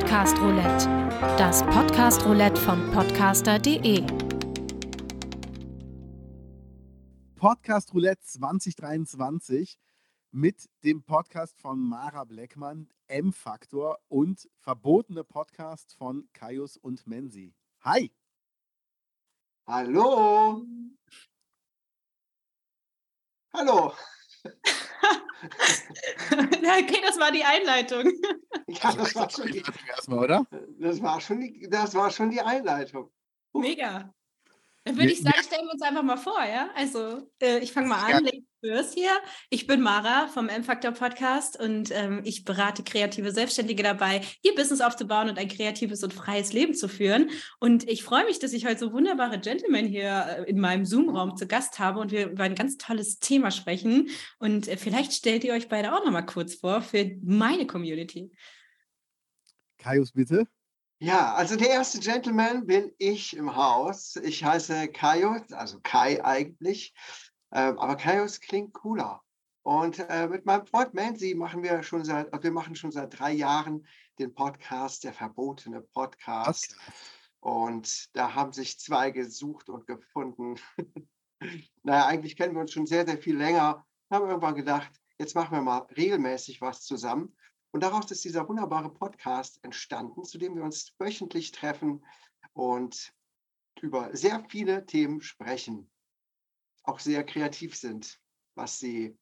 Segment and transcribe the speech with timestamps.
[0.00, 0.86] Podcast Roulette,
[1.36, 4.00] das Podcast Roulette von podcaster.de.
[7.36, 9.78] Podcast Roulette 2023
[10.30, 17.54] mit dem Podcast von Mara Bleckmann, M-Faktor und verbotene Podcast von Kaius und Menzi.
[17.84, 18.10] Hi!
[19.66, 20.64] Hallo!
[23.52, 23.92] Hallo!
[26.32, 28.04] okay, das war die Einleitung.
[28.72, 30.46] Ja, das war schon die, erstmal, oder?
[30.78, 33.10] das war schon die, das war schon die Einleitung.
[33.52, 34.14] Mega.
[34.84, 36.70] Dann würde ich sagen, stellen wir uns einfach mal vor, ja?
[36.76, 39.10] Also, äh, ich fange mal an, Ladies first hier.
[39.48, 44.80] Ich bin Mara vom M-Factor Podcast und ähm, ich berate kreative Selbstständige dabei, ihr Business
[44.80, 47.30] aufzubauen und ein kreatives und freies Leben zu führen.
[47.58, 51.36] Und ich freue mich, dass ich heute so wunderbare Gentlemen hier äh, in meinem Zoom-Raum
[51.36, 54.10] zu Gast habe und wir über ein ganz tolles Thema sprechen.
[54.38, 58.30] Und äh, vielleicht stellt ihr euch beide auch noch mal kurz vor für meine Community.
[59.78, 60.46] Kaius, bitte.
[61.02, 64.16] Ja, also der erste Gentleman bin ich im Haus.
[64.16, 66.92] Ich heiße Kaius, also Kai eigentlich.
[67.52, 69.22] Ähm, aber Kaius klingt cooler.
[69.62, 73.18] Und äh, mit meinem Freund Mansi machen wir schon seit, also wir machen schon seit
[73.18, 73.86] drei Jahren
[74.18, 76.76] den Podcast, der verbotene Podcast.
[77.40, 80.56] Und da haben sich zwei gesucht und gefunden.
[81.82, 83.86] naja, eigentlich kennen wir uns schon sehr, sehr viel länger.
[84.10, 87.34] Haben irgendwann gedacht, jetzt machen wir mal regelmäßig was zusammen.
[87.72, 92.04] Und daraus ist dieser wunderbare Podcast entstanden, zu dem wir uns wöchentlich treffen
[92.52, 93.12] und
[93.80, 95.89] über sehr viele Themen sprechen.
[96.82, 98.18] Auch sehr kreativ sind,
[98.54, 99.16] was sie,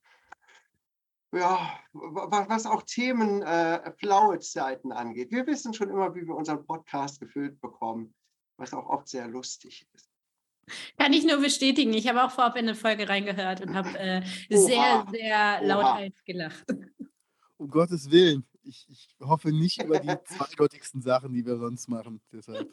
[1.32, 5.30] ja, was auch Themen äh, blaue Zeiten angeht.
[5.30, 8.14] Wir wissen schon immer, wie wir unseren Podcast gefüllt bekommen,
[8.56, 10.08] was auch oft sehr lustig ist.
[10.98, 11.94] Kann ich nur bestätigen.
[11.94, 16.66] Ich habe auch vorab in eine Folge reingehört und habe äh, sehr, sehr laut gelacht
[17.58, 18.46] um Gottes Willen.
[18.62, 22.20] Ich, ich hoffe nicht über die zweideutigsten Sachen, die wir sonst machen.
[22.32, 22.72] Deshalb.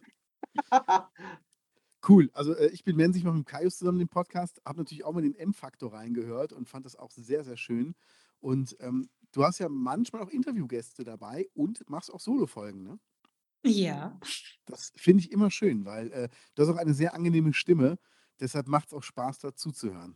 [2.08, 2.30] Cool.
[2.34, 5.14] Also äh, ich bin Mensch, ich mache mit Kaius zusammen den Podcast, habe natürlich auch
[5.14, 7.96] mal den M-Faktor reingehört und fand das auch sehr, sehr schön.
[8.40, 13.00] Und ähm, du hast ja manchmal auch Interviewgäste dabei und machst auch Solo-Folgen, ne?
[13.66, 14.20] Ja.
[14.66, 17.98] Das finde ich immer schön, weil äh, du hast auch eine sehr angenehme Stimme.
[18.40, 20.16] Deshalb macht es auch Spaß, dazu zu hören.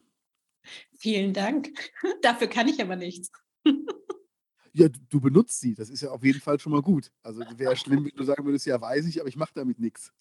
[0.95, 1.69] Vielen Dank.
[2.21, 3.31] Dafür kann ich aber nichts.
[4.71, 5.73] Ja, du benutzt sie.
[5.73, 7.11] Das ist ja auf jeden Fall schon mal gut.
[7.23, 10.13] Also wäre schlimm, wenn du sagen würdest, ja, weiß ich, aber ich mache damit nichts.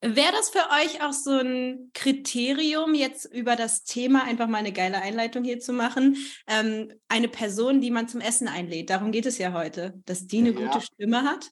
[0.00, 4.72] Wäre das für euch auch so ein Kriterium, jetzt über das Thema einfach mal eine
[4.72, 6.16] geile Einleitung hier zu machen?
[6.46, 10.38] Ähm, eine Person, die man zum Essen einlädt, darum geht es ja heute, dass die
[10.38, 10.66] eine ja.
[10.66, 11.50] gute Stimme hat.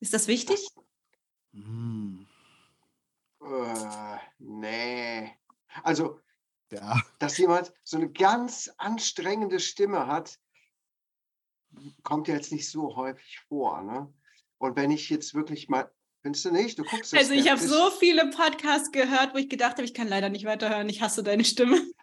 [0.00, 0.66] Ist das wichtig?
[1.52, 2.26] Hm.
[3.40, 5.32] Äh, nee.
[5.82, 6.20] Also,
[6.70, 7.00] ja.
[7.18, 10.38] dass jemand so eine ganz anstrengende Stimme hat,
[12.02, 13.82] kommt ja jetzt nicht so häufig vor.
[13.82, 14.12] Ne?
[14.58, 15.90] Und wenn ich jetzt wirklich mal,
[16.26, 16.76] findest du nicht?
[16.76, 20.08] Du guckst Also ich habe so viele Podcasts gehört, wo ich gedacht habe, ich kann
[20.08, 21.76] leider nicht weiterhören, ich hasse deine Stimme.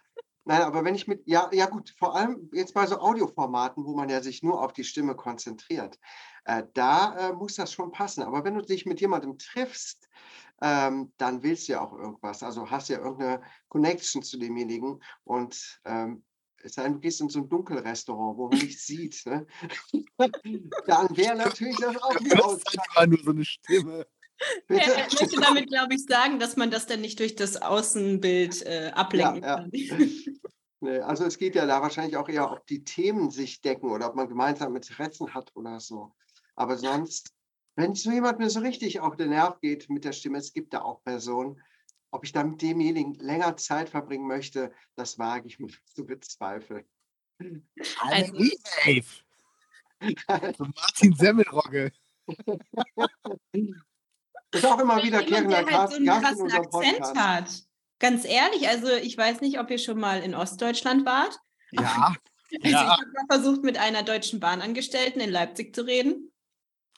[0.46, 3.94] Nein, aber wenn ich mit, ja, ja gut, vor allem jetzt bei so Audioformaten, wo
[3.94, 5.98] man ja sich nur auf die Stimme konzentriert,
[6.44, 8.22] äh, da äh, muss das schon passen.
[8.22, 10.08] Aber wenn du dich mit jemandem triffst,
[10.62, 12.42] ähm, dann willst du ja auch irgendwas.
[12.42, 16.24] Also hast ja irgendeine Connection zu demjenigen und ähm,
[16.64, 19.46] es sei denn, du gehst in so ein Dunkelrestaurant, wo man nichts sieht, ne?
[20.86, 22.62] dann wäre natürlich das auch wieder Das
[22.94, 24.06] war nur so eine Stimme.
[24.68, 28.62] Ja, er möchte damit, glaube ich, sagen, dass man das dann nicht durch das Außenbild
[28.62, 29.70] äh, ablenken ja, kann.
[30.80, 34.06] Nee, also es geht ja da wahrscheinlich auch eher, ob die Themen sich decken oder
[34.10, 36.14] ob man gemeinsam Interessen hat oder so.
[36.56, 37.32] Aber sonst,
[37.74, 40.74] wenn so jemand mir so richtig auf den Nerv geht mit der Stimme, es gibt
[40.74, 41.58] da auch Personen,
[42.10, 46.84] ob ich da mit demjenigen länger Zeit verbringen möchte, das wage ich mir zu bezweifeln.
[48.00, 48.34] Also,
[50.26, 51.92] also Martin Semmelrogge.
[54.54, 57.16] Ist auch immer wieder halt so einen Gast.
[57.16, 57.50] Hat.
[57.98, 61.38] Ganz ehrlich, also ich weiß nicht, ob ihr schon mal in Ostdeutschland wart.
[61.70, 62.14] Ja.
[62.62, 62.82] Also ja.
[62.82, 66.30] ich habe mal versucht, mit einer deutschen Bahnangestellten in Leipzig zu reden.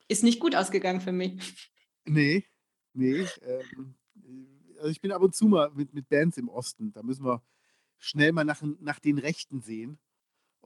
[0.09, 1.73] Ist nicht gut ausgegangen für mich.
[2.05, 2.45] Nee,
[2.93, 3.27] nee.
[3.43, 3.97] Ähm,
[4.77, 6.93] also ich bin ab und zu mal mit, mit Bands im Osten.
[6.93, 7.43] Da müssen wir
[7.99, 9.99] schnell mal nach, nach den Rechten sehen.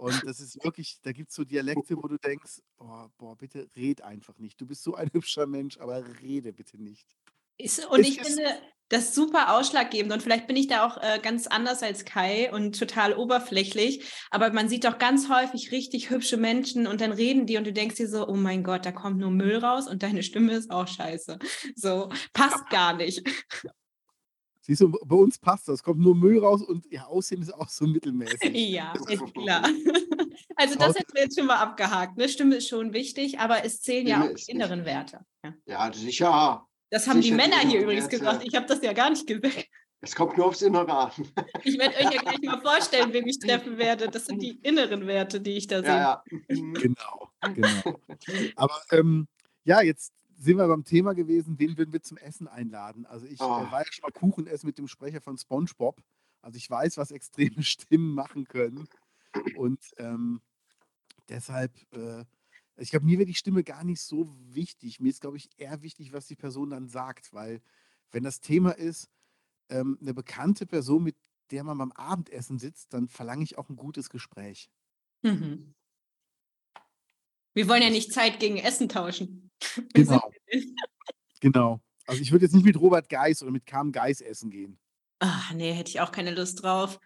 [0.00, 3.69] Und das ist wirklich, da gibt es so Dialekte, wo du denkst, oh, boah, bitte
[3.76, 4.58] red einfach nicht.
[4.58, 7.06] Du bist so ein hübscher Mensch, aber rede bitte nicht.
[7.58, 8.49] Ist, und es ich finde
[8.88, 10.11] das super ausschlaggebend.
[10.11, 14.11] Und vielleicht bin ich da auch äh, ganz anders als Kai und total oberflächlich.
[14.31, 17.73] Aber man sieht doch ganz häufig richtig hübsche Menschen und dann reden die und du
[17.73, 20.70] denkst dir so, oh mein Gott, da kommt nur Müll raus und deine Stimme ist
[20.70, 21.38] auch scheiße.
[21.76, 23.23] So, passt gar nicht.
[24.70, 25.82] Siehst du, bei uns passt das.
[25.82, 28.38] Kommt nur Müll raus und ihr Aussehen ist auch so mittelmäßig.
[28.70, 29.69] Ja, ist klar.
[30.56, 32.19] Also das hätten wir jetzt schon mal abgehakt.
[32.19, 32.28] Ne?
[32.28, 35.25] Stimme ist schon wichtig, aber es zählen ja auch die inneren Werte.
[35.43, 35.55] Ja.
[35.64, 36.67] Ja, sicher.
[36.90, 38.19] Das haben die Sicher, die Männer hier übrigens Werte.
[38.19, 38.44] gesagt.
[38.46, 39.69] Ich habe das ja gar nicht gesagt.
[40.02, 41.12] Es kommt nur aufs Innere an.
[41.64, 44.08] Ich werde euch ja gleich mal vorstellen, wem ich treffen werde.
[44.08, 45.88] Das sind die inneren Werte, die ich da sehe.
[45.88, 46.56] Ja, ja.
[46.56, 46.75] Mhm.
[46.75, 48.00] Genau, genau.
[48.56, 49.28] Aber ähm,
[49.64, 53.05] ja, jetzt sind wir beim Thema gewesen, wen würden wir zum Essen einladen?
[53.07, 53.45] Also ich Oh.
[53.45, 56.03] äh, war ja schon mal Kuchen essen mit dem Sprecher von SpongeBob.
[56.43, 58.89] Also ich weiß, was extreme Stimmen machen können.
[59.57, 60.41] Und ähm,
[61.29, 62.25] deshalb, äh,
[62.77, 65.01] ich glaube, mir wäre die Stimme gar nicht so wichtig.
[65.01, 67.61] Mir ist, glaube ich, eher wichtig, was die Person dann sagt, weil
[68.13, 69.11] wenn das Thema ist,
[69.69, 71.17] ähm, eine bekannte Person, mit
[71.51, 74.71] der man beim Abendessen sitzt, dann verlange ich auch ein gutes Gespräch.
[75.23, 75.75] Mhm.
[77.55, 79.51] Wir wollen ja nicht Zeit gegen Essen tauschen.
[79.95, 80.30] Wir Genau.
[81.41, 81.81] Genau.
[82.06, 84.79] Also ich würde jetzt nicht mit Robert Geis oder mit Carmen Geis essen gehen.
[85.20, 86.99] Ach nee, hätte ich auch keine Lust drauf.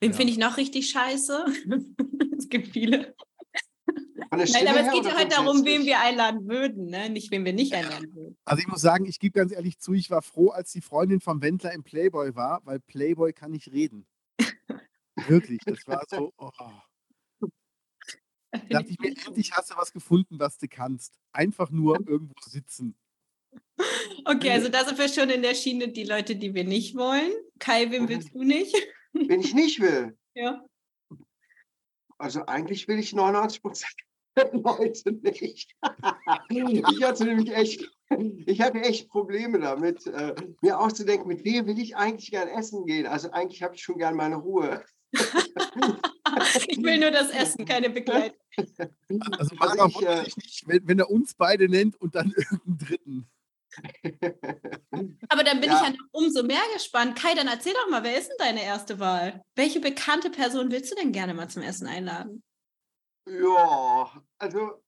[0.00, 0.16] Wem Ja.
[0.16, 1.44] finde ich noch richtig scheiße?
[2.38, 3.14] es gibt viele.
[4.32, 5.86] Nein, aber es geht ja heute darum, wen grundsätzlich?
[5.86, 7.10] wir einladen würden, ne?
[7.10, 8.36] nicht wen wir nicht einladen würden.
[8.44, 11.20] Also ich muss sagen, ich gebe ganz ehrlich zu, ich war froh, als die Freundin
[11.20, 14.06] vom Wendler im Playboy war, weil Playboy kann nicht reden.
[15.26, 16.50] Wirklich, das war so, oh.
[18.52, 21.18] Da dachte ich mir, endlich hast du was gefunden, was du kannst.
[21.32, 22.96] Einfach nur irgendwo sitzen.
[24.24, 27.32] Okay, also da sind wir schon in der Schiene, die Leute, die wir nicht wollen.
[27.58, 28.74] Kai, wem willst du nicht?
[29.12, 30.16] Wenn ich nicht will.
[30.32, 30.64] Ja.
[32.18, 33.92] Also eigentlich will ich 99 Prozent
[34.36, 35.74] der Leute nicht.
[36.48, 37.90] ich hatte nämlich echt,
[38.46, 42.86] ich hatte echt Probleme damit, äh, mir auszudenken, mit wem will ich eigentlich gern essen
[42.86, 43.06] gehen.
[43.06, 44.84] Also eigentlich habe ich schon gern meine Ruhe.
[46.68, 48.38] Ich will nur das Essen, keine Begleitung.
[49.38, 52.14] Also Also Mara ich, wundert äh, sich nicht, wenn, wenn er uns beide nennt und
[52.14, 53.30] dann irgendeinen Dritten.
[55.28, 55.76] Aber dann bin Ja.
[55.76, 57.16] ich ja noch umso mehr gespannt.
[57.18, 59.42] Kai, dann erzähl doch mal, wer ist denn deine erste Wahl?
[59.56, 62.42] Welche bekannte Person willst du denn gerne mal zum Essen einladen?
[63.28, 64.82] Ja, also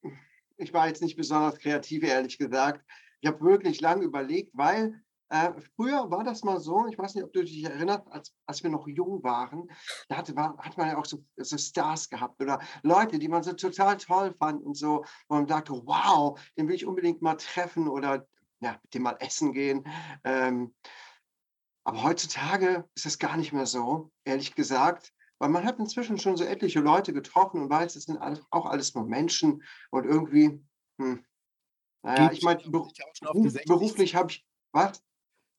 [0.56, 2.84] ich war jetzt nicht besonders kreativ, ehrlich gesagt.
[3.20, 5.00] Ich habe wirklich lange überlegt, weil
[5.32, 8.62] äh, früher war das mal so, ich weiß nicht, ob du dich erinnerst, als, als
[8.62, 9.70] wir noch jung waren,
[10.08, 13.42] da hatte, war, hat man ja auch so, so Stars gehabt oder Leute, die man
[13.42, 17.36] so total toll fand und so, wo man dachte, wow, den will ich unbedingt mal
[17.36, 18.26] treffen oder
[18.60, 19.88] ja, mit dem mal essen gehen.
[20.22, 20.74] Ähm,
[21.84, 25.14] aber heutzutage ist das gar nicht mehr so, ehrlich gesagt.
[25.38, 28.94] Weil man hat inzwischen schon so etliche Leute getroffen und weiß, das sind auch alles
[28.94, 30.62] nur Menschen und irgendwie,
[30.98, 31.24] hm,
[32.02, 34.30] naja, ich meine, Gina beru Wild ja auch schon auf die beruf, 60 beruflich habe
[34.30, 35.02] ich, was?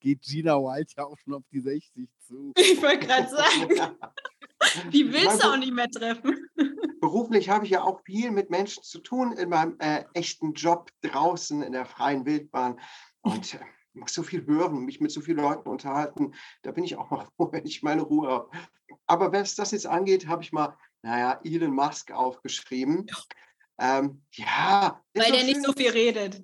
[0.03, 2.51] Geht Gina Wild ja auch schon auf die 60 zu.
[2.57, 3.69] Ich wollte gerade sagen,
[4.91, 6.49] die willst du Mein auch nicht mehr treffen.
[6.99, 10.91] Beruflich habe ich ja auch viel mit Menschen zu tun in meinem äh, echten Job
[11.03, 12.81] draußen in der freien Wildbahn
[13.21, 13.59] und äh,
[13.93, 16.33] muss so viel hören, mich mit so vielen Leuten unterhalten.
[16.63, 18.51] Da bin ich auch mal froh, wenn ich meine Ruhe habe.
[19.07, 23.07] Aber was das jetzt angeht, habe ich mal, naja, Elon Musk aufgeschrieben.
[23.79, 25.63] Ähm, ja, Weil der nicht schön.
[25.63, 26.43] so viel redet.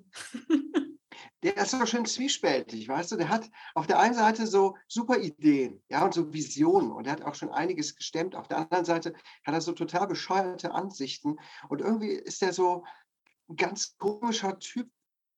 [1.42, 5.18] Der ist so schön zwiespältig, weißt du, der hat auf der einen Seite so super
[5.18, 8.34] Ideen, ja, und so Visionen und er hat auch schon einiges gestemmt.
[8.34, 9.14] Auf der anderen Seite
[9.44, 11.38] hat er so total bescheuerte Ansichten
[11.68, 12.84] und irgendwie ist er so
[13.48, 14.90] ein ganz komischer Typ,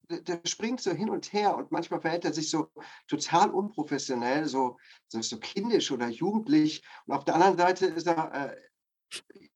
[0.09, 2.69] der, springt so hin und her und manchmal verhält er sich so
[3.07, 4.79] total unprofessionell, so,
[5.09, 8.57] so, so kindisch oder jugendlich und auf der anderen Seite ist er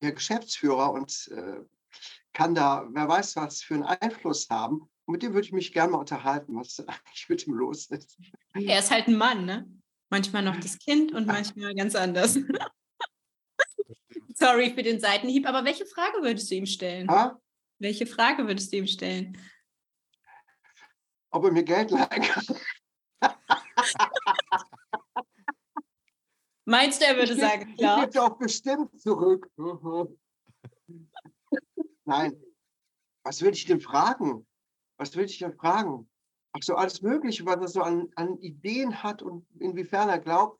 [0.01, 1.59] äh, Geschäftsführer und äh,
[2.33, 4.89] kann da, wer weiß was, für einen Einfluss haben.
[5.07, 8.19] Und mit dem würde ich mich gerne mal unterhalten, was eigentlich mit ihm los ist.
[8.53, 9.65] Er ist halt ein Mann, ne?
[10.09, 12.37] Manchmal noch das Kind und manchmal ganz anders.
[14.35, 17.09] Sorry für den Seitenhieb, aber welche Frage würdest du ihm stellen?
[17.09, 17.39] Ha?
[17.79, 19.37] Welche Frage würdest du ihm stellen?
[21.31, 22.45] Ob er mir Geld leihen kann?
[26.65, 27.99] Meinst du, er würde Ich sagen, klar?
[27.99, 29.49] Ich gebe auch bestimmt zurück.
[32.05, 32.41] Nein.
[33.23, 34.46] Was würde ich denn fragen?
[34.97, 36.09] Was würde ich denn fragen?
[36.53, 40.59] Ach so, alles Mögliche, was er so an, an Ideen hat und inwiefern er glaubt,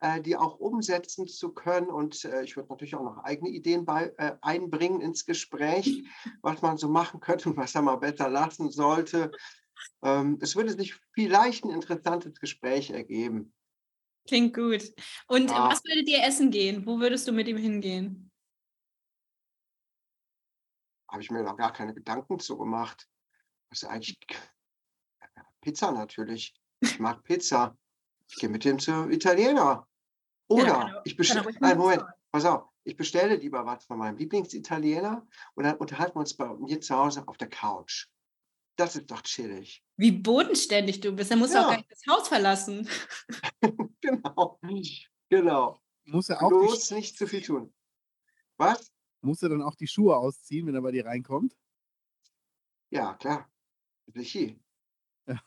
[0.00, 1.88] äh, die auch umsetzen zu können.
[1.88, 6.04] Und äh, ich würde natürlich auch noch eigene Ideen bei, äh, einbringen ins Gespräch,
[6.42, 9.30] was man so machen könnte und was er mal besser lassen sollte.
[10.02, 13.52] Ähm, es würde sich vielleicht ein interessantes Gespräch ergeben.
[14.26, 14.92] Klingt gut.
[15.28, 15.70] Und Ja.
[15.70, 16.84] was würdet ihr essen gehen?
[16.84, 18.26] Wo würdest du mit ihm hingehen?
[21.08, 23.08] habe ich mir noch gar keine Gedanken zu gemacht.
[23.70, 24.18] Was ist eigentlich
[25.60, 26.54] Pizza natürlich.
[26.80, 27.76] Ich mag Pizza.
[28.28, 29.60] Ich gehe mit dem zu Italiener.
[29.60, 29.86] Ja,
[30.48, 34.16] Oder kann er- ich bestelle, einen Moment, pass auf, ich bestelle lieber was von meinem
[34.16, 38.06] Lieblingsitaliener und dann unterhalten wir uns bei mir zu Hause auf der Couch.
[38.76, 39.82] Das ist doch chillig.
[39.96, 41.30] Wie bodenständig du bist.
[41.30, 41.68] Er muss auch Ja.
[41.70, 42.88] gar nicht das Haus verlassen.
[44.02, 44.60] Genau.
[45.30, 45.80] Genau.
[46.04, 47.74] Muss er auch Bloß nicht zu viel tun.
[48.56, 48.92] Was?
[49.22, 51.56] Muss er dann auch die Schuhe ausziehen, wenn er bei dir reinkommt?
[52.90, 53.50] Ja, klar.
[54.14, 54.54] Sicher.
[55.26, 55.40] Ja.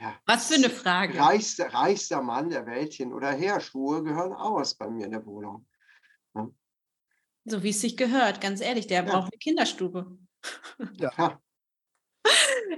[0.00, 0.20] Ja.
[0.26, 1.18] Was für eine Frage.
[1.18, 3.60] Reichster, reichster Mann der Welt hin oder her.
[3.60, 5.66] Schuhe gehören aus bei mir in der Wohnung.
[7.44, 9.10] So wie es sich gehört, ganz ehrlich, der Ja.
[9.10, 10.18] braucht eine Kinderstube.
[10.92, 11.40] Ja.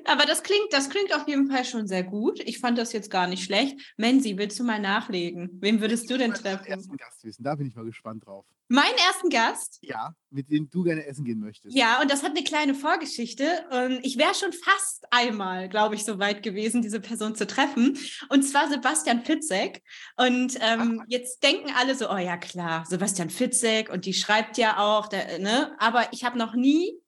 [0.04, 2.40] Aber das klingt, das klingt auf jeden Fall schon sehr gut.
[2.40, 3.78] Ich fand das jetzt gar nicht schlecht.
[3.96, 5.50] Menzi, willst du mal nachlegen?
[5.60, 6.66] Wen würdest du denn treffen?
[6.66, 7.42] ersten Gast wissen.
[7.42, 8.44] Da bin ich mal gespannt drauf.
[8.72, 9.78] Meinen ersten Gast?
[9.82, 11.76] Ja, mit dem du gerne essen gehen möchtest.
[11.76, 13.44] Ja, und das hat eine kleine Vorgeschichte.
[13.72, 17.98] Und ich wäre schon fast einmal, glaube ich, so weit gewesen, diese Person zu treffen.
[18.28, 19.82] Und zwar Sebastian Fitzek.
[20.16, 24.78] Und ähm, jetzt denken alle so, oh ja, klar, Sebastian Fitzek und die schreibt ja
[24.78, 25.74] auch, der, ne?
[25.80, 27.00] Aber ich habe noch nie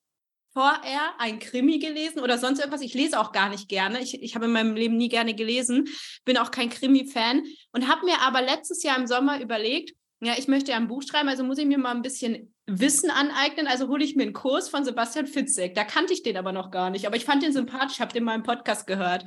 [0.53, 2.81] vorher ein Krimi gelesen oder sonst irgendwas.
[2.83, 4.01] Ich lese auch gar nicht gerne.
[4.01, 5.89] Ich, ich habe in meinem Leben nie gerne gelesen,
[6.25, 7.43] bin auch kein Krimi-Fan
[7.73, 11.03] und habe mir aber letztes Jahr im Sommer überlegt, ja, ich möchte ja ein Buch
[11.03, 13.67] schreiben, also muss ich mir mal ein bisschen Wissen aneignen.
[13.67, 15.75] Also hole ich mir einen Kurs von Sebastian Fitzek.
[15.75, 18.23] Da kannte ich den aber noch gar nicht, aber ich fand den sympathisch, habe den
[18.23, 19.25] mal im Podcast gehört.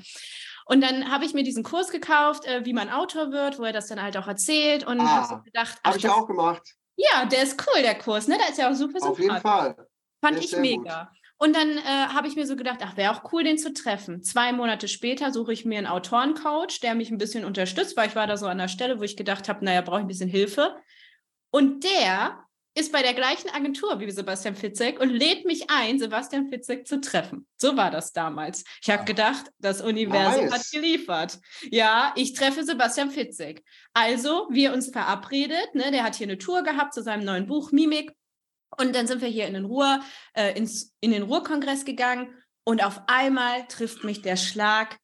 [0.67, 3.73] Und dann habe ich mir diesen Kurs gekauft, äh, wie man Autor wird, wo er
[3.73, 6.63] das dann halt auch erzählt und Ah, habe so gedacht, ach, Habe ich auch gemacht.
[6.95, 8.37] ja, der ist cool, der Kurs, ne?
[8.39, 9.75] Der ist ja auch super Auf jeden sympathisch.
[9.75, 9.87] Fall.
[10.25, 11.11] Fand ich mega.
[11.37, 14.23] Und dann äh, habe ich mir so gedacht, ach, wäre auch cool, den zu treffen.
[14.23, 18.15] Zwei Monate später suche ich mir einen Autorencoach, der mich ein bisschen unterstützt, weil ich
[18.15, 20.29] war da so an der Stelle, wo ich gedacht habe, naja, brauche ich ein bisschen
[20.29, 20.75] Hilfe.
[21.51, 22.45] Und der
[22.77, 26.99] ist bei der gleichen Agentur wie Sebastian Fitzek und lädt mich ein, Sebastian Fitzek zu
[26.99, 27.47] treffen.
[27.57, 28.65] So war das damals.
[28.81, 30.53] Ich habe gedacht, das Universum Nice.
[30.53, 31.39] hat geliefert.
[31.71, 33.63] Ja, ich treffe Sebastian Fitzek.
[33.93, 37.71] Also, wir uns verabredet, ne, der hat hier eine Tour gehabt zu seinem neuen Buch
[37.71, 38.11] Mimik.
[38.77, 40.01] Und dann sind wir hier in den Ruhr,
[40.33, 42.33] äh, ins, in den Ruhrkongress gegangen
[42.65, 44.97] und auf einmal trifft mich der Schlag.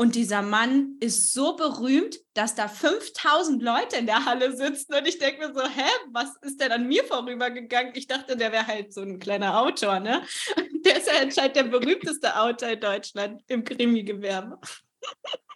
[0.00, 4.94] Und dieser Mann ist so berühmt, dass da 5000 Leute in der Halle sitzen.
[4.94, 7.94] Und ich denke mir so, hä, was ist denn an mir vorübergegangen?
[7.96, 10.22] Ich dachte, der wäre halt so ein kleiner Autor, ne?
[10.84, 14.60] Der ist ja anscheinend der berühmteste Autor in Deutschland im Krimi-Gewerbe.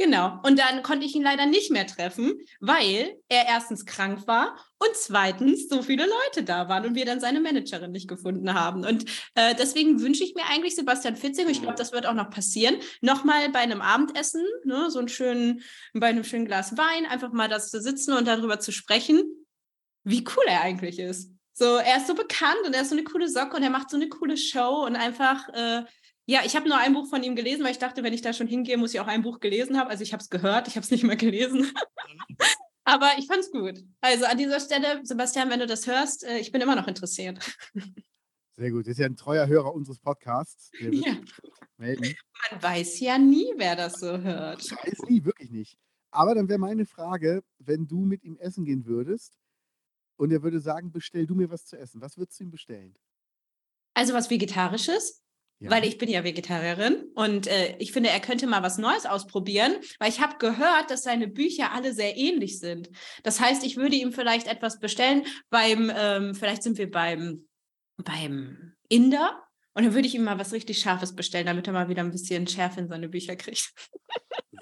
[0.00, 0.40] Genau.
[0.44, 4.94] Und dann konnte ich ihn leider nicht mehr treffen, weil er erstens krank war und
[4.94, 8.86] zweitens so viele Leute da waren und wir dann seine Managerin nicht gefunden haben.
[8.86, 9.04] Und
[9.34, 12.30] äh, deswegen wünsche ich mir eigentlich Sebastian Fitzing, und ich glaube, das wird auch noch
[12.30, 15.60] passieren, nochmal bei einem Abendessen, ne, so einen schönen,
[15.92, 19.22] bei einem schönen Glas Wein, einfach mal das zu sitzen und darüber zu sprechen,
[20.02, 21.30] wie cool er eigentlich ist.
[21.52, 23.90] So, er ist so bekannt und er ist so eine coole Socke und er macht
[23.90, 25.82] so eine coole Show und einfach, äh,
[26.30, 28.32] ja, ich habe nur ein Buch von ihm gelesen, weil ich dachte, wenn ich da
[28.32, 29.90] schon hingehe, muss ich auch ein Buch gelesen haben.
[29.90, 31.72] Also ich habe es gehört, ich habe es nicht mehr gelesen.
[32.84, 33.82] Aber ich fand es gut.
[34.00, 37.38] Also an dieser Stelle, Sebastian, wenn du das hörst, äh, ich bin immer noch interessiert.
[38.56, 38.86] Sehr gut.
[38.86, 40.70] Ist ja ein treuer Hörer unseres Podcasts.
[40.78, 41.16] Ja.
[41.76, 42.14] melden.
[42.50, 44.62] Man weiß ja nie, wer das so hört.
[44.62, 45.78] Ich weiß nie, wirklich nicht.
[46.12, 49.36] Aber dann wäre meine Frage, wenn du mit ihm essen gehen würdest
[50.16, 52.00] und er würde sagen, bestell du mir was zu essen.
[52.00, 52.94] Was würdest du ihm bestellen?
[53.94, 55.24] Also was Vegetarisches,
[55.62, 55.70] Ja.
[55.70, 59.74] weil ich bin ja Vegetarierin und äh, ich finde, er könnte mal was Neues ausprobieren,
[59.98, 62.88] weil ich habe gehört, dass seine Bücher alle sehr ähnlich sind.
[63.24, 67.46] Das heißt, ich würde ihm vielleicht etwas bestellen beim, ähm, vielleicht sind wir beim,
[67.98, 69.42] beim Inder
[69.74, 72.10] und dann würde ich ihm mal was richtig Scharfes bestellen, damit er mal wieder ein
[72.10, 73.72] bisschen Schärfe in seine Bücher kriegt.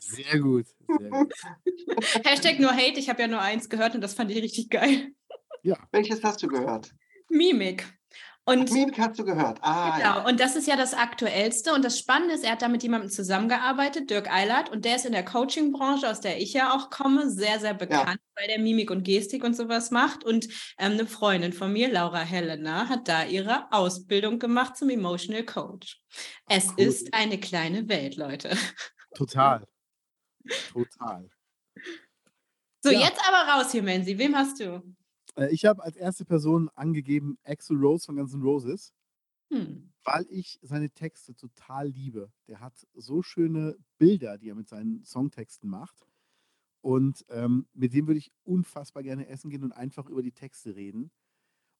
[0.00, 0.66] Sehr gut.
[0.98, 1.32] Sehr gut.
[2.24, 5.12] Hashtag nur Hate, ich habe ja nur eins gehört und das fand ich richtig geil.
[5.92, 6.92] Welches hast du gehört?
[7.28, 7.97] Mimik.
[8.48, 9.58] Und Mimik hast du gehört.
[9.62, 10.26] Ah, Genau, ja.
[10.26, 11.74] und das ist ja das Aktuellste.
[11.74, 15.04] Und das Spannende ist, er hat da mit jemandem zusammengearbeitet, Dirk Eilert, und der ist
[15.06, 18.90] in der Coaching-Branche, aus der ich ja auch komme, sehr, sehr bekannt, weil der Mimik
[18.90, 20.24] und Gestik und sowas macht.
[20.24, 20.46] Und
[20.78, 26.00] ähm, eine Freundin von mir, Laura Helena, hat da ihre Ausbildung gemacht zum Emotional Coach.
[26.48, 26.74] Es Cool.
[26.84, 28.56] ist eine kleine Welt, Leute.
[29.14, 29.66] Total.
[30.72, 31.28] Total.
[32.82, 33.00] So, Ja.
[33.00, 34.16] jetzt aber raus hier, Menzi.
[34.16, 34.82] Wem hast du?
[35.38, 38.92] Äh, Ich habe als erste Person angegeben Axel Rose von Guns N' Roses,
[39.52, 39.90] Hm.
[40.04, 42.30] weil ich seine Texte total liebe.
[42.48, 46.06] Der hat so schöne Bilder, die er mit seinen Songtexten macht.
[46.82, 50.76] Und ähm, mit dem würde ich unfassbar gerne essen gehen und einfach über die Texte
[50.76, 51.10] reden.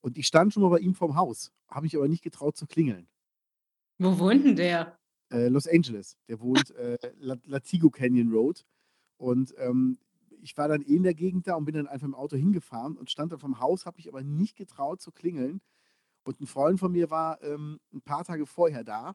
[0.01, 2.67] Und ich stand schon mal bei ihm vorm Haus, habe mich aber nicht getraut zu
[2.67, 3.09] klingeln.
[3.99, 4.99] Wo wohnt denn der?
[5.31, 6.17] Äh, Los Angeles.
[6.29, 8.65] Der wohnt äh, La- Latigo Canyon Road.
[9.19, 9.99] Und ähm,
[10.43, 12.97] ich war dann eh in der Gegend da und bin dann einfach im Auto hingefahren
[12.97, 15.61] und stand dann vom Haus, habe mich aber nicht getraut zu klingeln.
[16.25, 19.15] Und ein Freund von mir war ähm, ein paar Tage vorher da.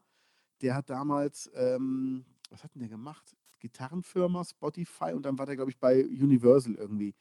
[0.62, 3.36] Der hat damals, ähm, was hat denn der gemacht?
[3.60, 7.14] Gitarrenfirma, Spotify und dann war der, glaube ich, bei Universal irgendwie.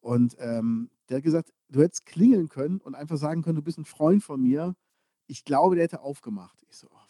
[0.00, 3.78] Und ähm, der hat gesagt, du hättest klingeln können und einfach sagen können, du bist
[3.78, 4.74] ein Freund von mir.
[5.26, 6.64] Ich glaube, der hätte aufgemacht.
[6.68, 7.09] Ich so, oh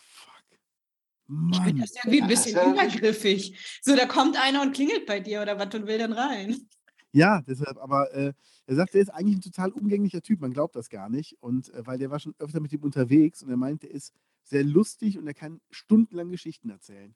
[1.30, 1.38] fuck.
[1.50, 1.82] Ich finde Mann.
[1.82, 3.58] das irgendwie ein Ja, bisschen ja übergriffig.
[3.82, 6.68] So, da kommt einer und klingelt bei dir oder was und will dann rein.
[7.12, 8.32] Ja, deshalb, aber äh,
[8.66, 11.36] er sagt, er ist eigentlich ein total umgänglicher Typ, man glaubt das gar nicht.
[11.42, 14.14] Und äh, weil der war schon öfter mit ihm unterwegs und er meint, er ist
[14.44, 17.14] sehr lustig und er kann stundenlang Geschichten erzählen.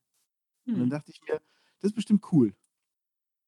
[0.73, 0.91] Und dann Hm.
[0.91, 1.41] dachte ich mir,
[1.81, 2.55] das ist bestimmt cool.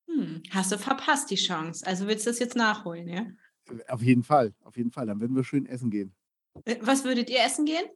[0.08, 0.42] Hm.
[0.50, 1.86] Hast du verpasst die Chance.
[1.86, 3.26] Also willst du das jetzt nachholen, ja?
[3.70, 5.06] Äh, Auf jeden Fall, auf jeden Fall.
[5.06, 6.14] Dann werden wir schön essen gehen.
[6.64, 7.86] Äh, Was würdet ihr essen gehen?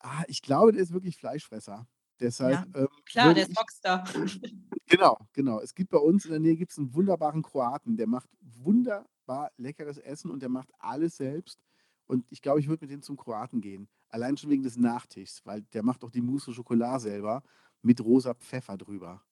[0.00, 1.86] Ah, ich glaube, der ist wirklich Fleischfresser.
[2.20, 4.04] Deshalb ähm, Klar, der ist Rockstar.
[4.86, 5.60] Genau, genau.
[5.60, 9.98] Es gibt bei uns in der Nähe gibt's einen wunderbaren Kroaten, der macht wunderbar leckeres
[9.98, 11.60] Essen und der macht alles selbst.
[12.06, 13.88] Und ich glaube, ich würde mit dem zum Kroaten gehen.
[14.08, 17.44] Allein schon wegen des Nachtischs, weil der macht auch die Mousse au Chocolat selber
[17.82, 19.22] mit rosa Pfeffer drüber.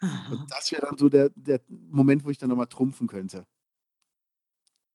[0.00, 0.32] Aha.
[0.32, 3.46] Und das wäre dann so der, der Moment, wo ich dann nochmal trumpfen könnte.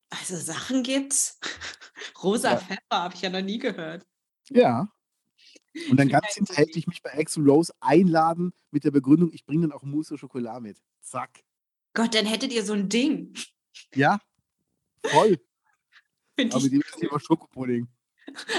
[0.09, 1.39] Also Sachen gibt's.
[2.23, 2.57] Rosa Ja.
[2.57, 4.05] Pfeffer habe ich ja noch nie gehört.
[4.49, 4.87] Ja.
[5.89, 9.71] Und dann ganz hinterhältig mich bei Axel Rose einladen mit der Begründung, ich bringe dann
[9.71, 10.81] auch Mousse au Chocolat mit.
[11.01, 11.43] Zack.
[11.93, 13.33] Gott, dann hättet ihr so ein Ding.
[13.93, 14.19] Ja,
[15.05, 15.39] voll.
[16.35, 16.71] Finde Aber ich.
[16.71, 17.87] mit dem ist immer Schokopudding.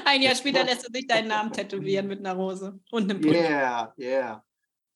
[0.05, 3.43] Ein Jahr später lässt du sich deinen Namen tätowieren mit einer Rose und einem Pudding.
[3.43, 4.45] Yeah, yeah.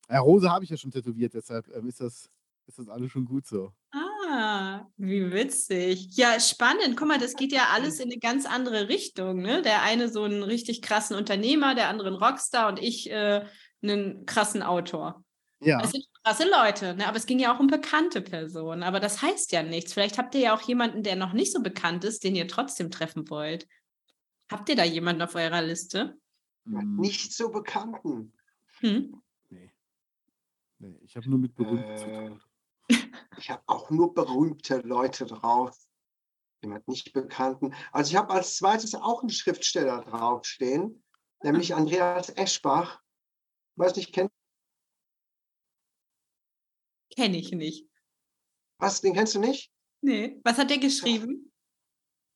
[0.09, 2.29] Ja, Rose habe ich ja schon tätowiert, deshalb ähm, ist, das,
[2.67, 3.73] ist das alles schon gut so.
[3.91, 4.06] Ah,
[4.97, 6.09] wie witzig.
[6.15, 6.95] Ja, spannend.
[6.97, 9.41] Guck mal, das geht ja alles in eine ganz andere Richtung.
[9.41, 9.61] Ne?
[9.61, 13.45] Der eine so einen richtig krassen Unternehmer, der andere ein Rockstar und ich äh,
[13.81, 15.23] einen krassen Autor.
[15.59, 17.07] Ja, Das sind krasse Leute, ne?
[17.07, 18.83] aber es ging ja auch um bekannte Personen.
[18.83, 19.93] Aber das heißt ja nichts.
[19.93, 22.91] Vielleicht habt ihr ja auch jemanden, der noch nicht so bekannt ist, den ihr trotzdem
[22.91, 23.67] treffen wollt.
[24.51, 26.15] Habt ihr da jemanden auf eurer Liste?
[26.65, 28.33] mm, Nicht so bekannten.
[28.79, 29.21] Hm?
[29.49, 29.71] nee.
[30.79, 30.99] nee.
[31.03, 32.41] Ich habe nur mit Berühmten zu Äh, tun.
[33.37, 35.77] Ich habe auch nur berühmte Leute drauf.
[36.61, 37.73] Jemand nicht bekannten.
[37.91, 41.03] Also ich habe als zweites auch einen Schriftsteller draufstehen,
[41.43, 43.01] nämlich Andreas Eschbach.
[43.75, 44.31] Weiß nicht, kennt
[47.15, 47.87] Kenne ich nicht.
[48.79, 49.01] was?
[49.01, 49.71] Den kennst du nicht?
[50.01, 50.39] Nee.
[50.43, 51.51] Was hat der geschrieben?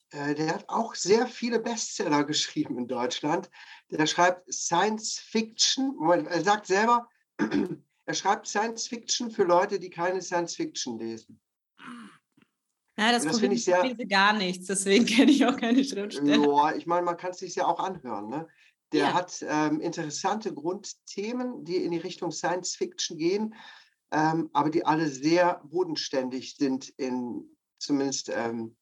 [0.10, 3.50] Äh, der hat auch sehr viele Bestseller geschrieben in Deutschland.
[3.92, 5.96] Der schreibt Science Fiction.
[5.96, 7.08] Moment, er sagt selber,
[8.06, 11.40] er schreibt Science Fiction für Leute, die keine Science Fiction lesen.
[12.98, 15.84] Ja, das, das finde ich sehr- ich lese gar nichts, deswegen kenne ich auch keine
[15.84, 16.46] Schriftsteller.
[16.46, 18.30] Ja, ich meine, man kann es sich ja auch anhören.
[18.30, 18.48] Ne?
[18.92, 19.14] Der Ja.
[19.14, 23.56] hat ähm, interessante Grundthemen, die in die Richtung Science Fiction gehen,
[24.12, 28.76] ähm, aber die alle sehr bodenständig sind, in, zumindest ähm,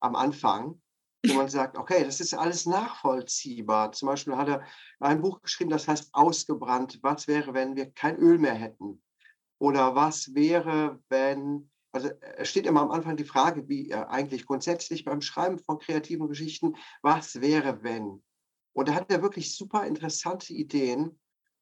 [0.00, 0.82] am Anfang,
[1.28, 3.92] wo man sagt, okay, das ist alles nachvollziehbar.
[3.92, 4.64] Zum Beispiel hat er
[5.00, 6.98] ein Buch geschrieben, das heißt Ausgebrannt.
[7.02, 9.02] Was wäre, wenn wir kein Öl mehr hätten?
[9.58, 14.46] Oder was wäre, wenn, also es steht immer am Anfang die Frage, wie äh, eigentlich
[14.46, 18.22] grundsätzlich beim Schreiben von kreativen Geschichten, was wäre, wenn?
[18.74, 21.18] Und da hat er wirklich super interessante Ideen.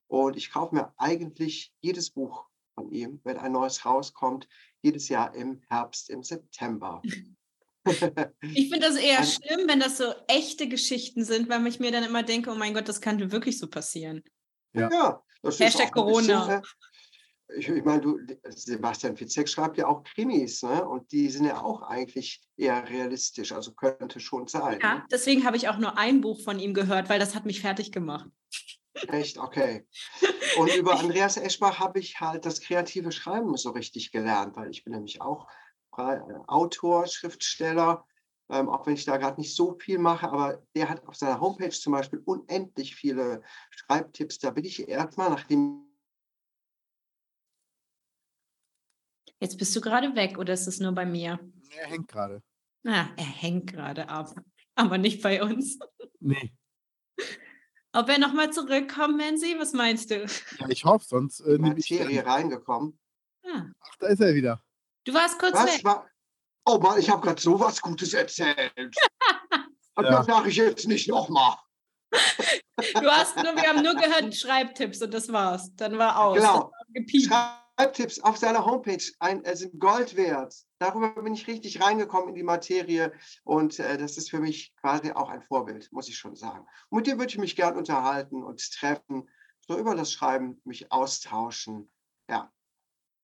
[0.09, 4.49] Und ich kaufe mir eigentlich jedes Buch von ihm, wenn ein neues rauskommt,
[4.83, 7.01] jedes Jahr im Herbst, im September.
[8.55, 12.05] Ich finde das eher schlimm, wenn das so echte Geschichten sind, weil ich mir dann
[12.05, 14.23] immer denke, oh mein Gott, das kann wirklich so passieren.
[14.73, 16.59] Ja, das Hashtag bisschen, Corona.
[16.59, 18.19] äh, Ich, ich meine, du,
[18.49, 20.87] Sebastian Fitzek schreibt ja auch Krimis, ne?
[20.87, 24.79] Und die sind ja auch eigentlich eher realistisch, also könnte schon sein.
[24.83, 27.61] Ja, deswegen habe ich auch nur ein Buch von ihm gehört, weil das hat mich
[27.61, 28.27] fertig gemacht.
[28.27, 29.09] Ne?
[29.09, 29.87] Echt, okay.
[30.59, 34.85] Und über Andreas Eschbach habe ich halt das kreative Schreiben so richtig gelernt, weil ich
[34.85, 35.62] bin nämlich auch äh,
[35.93, 38.07] Autor, Schriftsteller,
[38.49, 41.41] ähm, auch wenn ich da gerade nicht so viel mache, aber der hat auf seiner
[41.41, 44.39] Homepage zum Beispiel unendlich viele Schreibtipps.
[44.39, 45.87] Da bin ich erstmal, nachdem
[49.41, 51.41] Jetzt bist du gerade weg oder ist es nur bei mir?
[51.71, 52.43] Er hängt gerade.
[52.87, 54.35] Ah, er hängt gerade ab,
[54.77, 55.79] aber nicht bei uns.
[56.21, 56.53] Nee.
[57.93, 59.57] Ob er nochmal zurückkommt, Mansi?
[59.59, 60.25] Was meinst du?
[60.59, 62.19] Ja, ich hoffe, sonst äh, in die nehme ich den.
[62.21, 62.99] reingekommen.
[63.45, 64.63] Ah, Ach, da ist er wieder.
[65.05, 65.85] Du warst kurz Was weg.
[65.85, 66.09] war?
[66.65, 68.73] Oh Mann, ich habe gerade so was Gutes erzählt.
[69.95, 70.11] Und Ja.
[70.11, 71.57] das sage ich jetzt nicht nochmal.
[72.11, 75.71] Du hast nur, wir haben nur gehört Schreibtipps und das war's.
[75.77, 76.37] Dann war aus.
[76.37, 76.73] Genau.
[77.31, 77.63] War.
[77.77, 80.55] Schreibtipps auf seiner Homepage ein, äh, sind Gold wert.
[80.79, 83.13] Darüber bin ich richtig reingekommen in die Materie
[83.45, 86.67] und äh, das ist für mich quasi auch ein Vorbild, muss ich schon sagen.
[86.91, 89.29] Und mit dir würde ich mich gern unterhalten und treffen,
[89.61, 91.91] so über das Schreiben mich austauschen.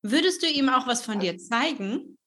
[0.02, 2.18] Würdest du ihm auch was von dir zeigen?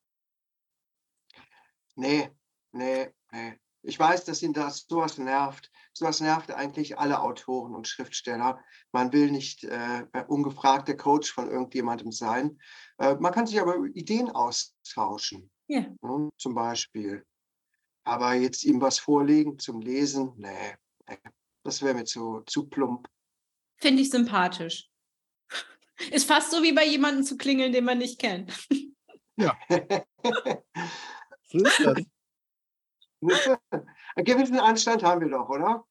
[1.95, 2.29] Nee,
[2.71, 3.57] nee, nee.
[3.83, 5.71] Ich weiß, dass ihn das sowas nervt.
[5.93, 8.63] Sowas nervt eigentlich alle Autoren und Schriftsteller.
[8.91, 12.59] Man will nicht äh, ungefragt der Coach von irgendjemandem sein.
[12.99, 15.81] Äh, man kann sich aber Ideen austauschen, Ja.
[16.01, 17.25] ne, zum Beispiel.
[18.03, 20.75] Aber jetzt ihm was vorlegen zum Lesen, nee,
[21.09, 21.17] nee.
[21.63, 23.07] das wäre mir zu, zu plump.
[23.77, 24.90] Finde ich sympathisch.
[26.11, 28.51] Ist fast so wie bei jemandem zu klingeln, den man nicht kennt.
[29.37, 29.57] Ja.
[31.51, 31.97] So ist das.
[34.15, 35.85] Einen gewissen Anstand haben wir doch, oder?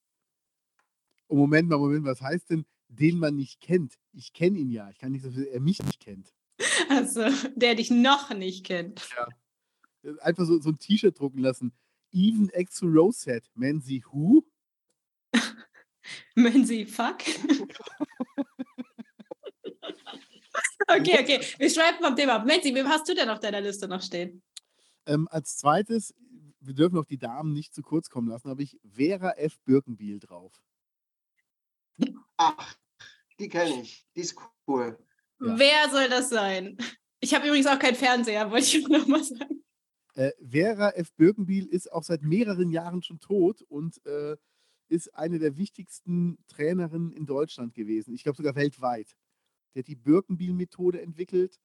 [1.29, 3.99] Oh, Moment mal, Moment, was heißt denn, den man nicht kennt?
[4.13, 4.89] Ich kenne ihn ja.
[4.91, 6.33] Ich kann nicht so viel, er mich nicht kennt.
[6.89, 9.07] Also, der dich noch nicht kennt.
[10.21, 11.73] Einfach so, so ein T-Shirt drucken lassen.
[12.11, 13.47] Even X to Rosette.
[13.55, 14.45] Man sie who?
[16.35, 17.19] Wenn sie fuck.
[20.91, 21.41] Okay, okay.
[21.59, 22.47] Wir schreiben vom Thema ab.
[22.47, 24.43] Menzi, wem hast du denn auf deiner Liste noch stehen?
[25.07, 26.15] Ähm, als zweites,
[26.61, 29.59] wir dürfen auch die Damen nicht zu kurz kommen lassen, habe ich Vera F.
[29.65, 30.61] Birkenbiel drauf.
[32.37, 32.75] Ach,
[33.39, 34.07] die kenne ich.
[34.15, 34.99] Die ist cool.
[35.41, 35.59] Ja.
[35.59, 36.77] Wer soll das sein?
[37.21, 39.63] Ich habe übrigens auch keinen Fernseher, wollte ich noch mal sagen.
[40.15, 41.13] Äh, Vera F.
[41.15, 44.37] Birkenbiel ist auch seit mehreren Jahren schon tot und äh,
[44.89, 48.13] ist eine der wichtigsten Trainerinnen in Deutschland gewesen.
[48.15, 49.17] Ich glaube sogar weltweit.
[49.75, 51.59] Der hat die Birkenbiel-Methode entwickelt.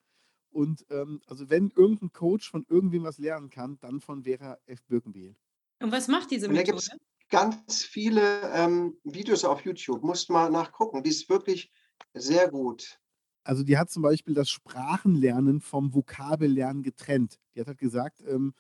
[0.50, 4.84] Und ähm, also wenn irgendein Coach von irgendwem was lernen kann, dann von Vera F.
[4.86, 5.36] Birkenbiel.
[5.82, 6.78] Und was macht diese Und da Methode?
[6.78, 6.90] gibt es
[7.30, 10.04] ganz viele ähm, Videos auf YouTube.
[10.04, 11.04] Musst mal nachgucken.
[11.04, 11.72] Die ist wirklich
[12.14, 13.00] sehr gut.
[13.44, 17.40] Also die hat zum Beispiel das Sprachenlernen vom Vokabellernen getrennt.
[17.54, 18.54] Die hat halt gesagt, ähm,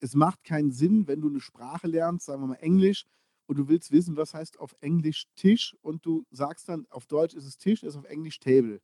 [0.00, 3.06] es macht keinen Sinn, wenn du eine Sprache lernst, sagen wir mal Englisch,
[3.46, 7.34] und du willst wissen, was heißt auf Englisch Tisch und du sagst dann, auf Deutsch
[7.34, 8.80] ist es Tisch, ist auf Englisch Table.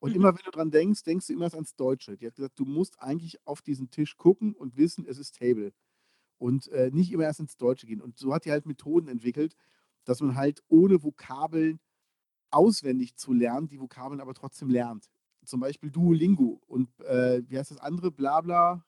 [0.00, 0.14] Und Mhm.
[0.14, 2.16] immer wenn du dran denkst, denkst du immer erst ans Deutsche.
[2.16, 5.72] Die hat gesagt, du musst eigentlich auf diesen Tisch gucken und wissen, es ist Table.
[6.38, 8.00] Und äh, nicht immer erst ins Deutsche gehen.
[8.02, 9.54] Und so hat die halt Methoden entwickelt,
[10.04, 11.80] dass man halt ohne Vokabeln
[12.50, 15.06] auswendig zu lernen, die Vokabeln aber trotzdem lernt.
[15.44, 18.10] Zum Beispiel Duolingo und äh, wie heißt das andere?
[18.12, 18.84] Blabla.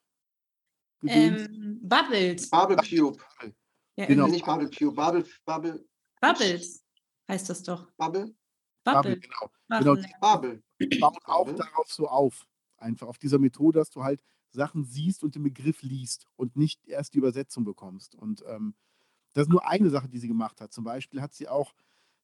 [1.07, 2.51] Ähm, Bubbles.
[2.51, 3.19] Bubble Cube.
[4.03, 4.27] Ja, genau.
[4.27, 4.97] Nicht Bubble Cube.
[4.97, 5.85] Bubble, Bubble,
[6.21, 6.85] Bubbles
[7.29, 7.89] heißt das doch.
[7.97, 8.35] Bubble,
[8.83, 9.21] Bubble, Bubble.
[9.21, 9.51] genau.
[9.79, 10.19] Genau, ja.
[10.21, 10.63] Bubble.
[10.81, 11.55] Die bauen auch Bubble.
[11.55, 12.49] darauf so auf.
[12.79, 16.85] Einfach auf dieser Methode, dass du halt Sachen siehst und den Begriff liest und nicht
[16.89, 18.17] erst die Übersetzung bekommst.
[18.17, 18.75] Und ähm,
[19.35, 20.73] das ist nur eine Sache, die sie gemacht hat.
[20.73, 21.73] Zum Beispiel hat sie auch,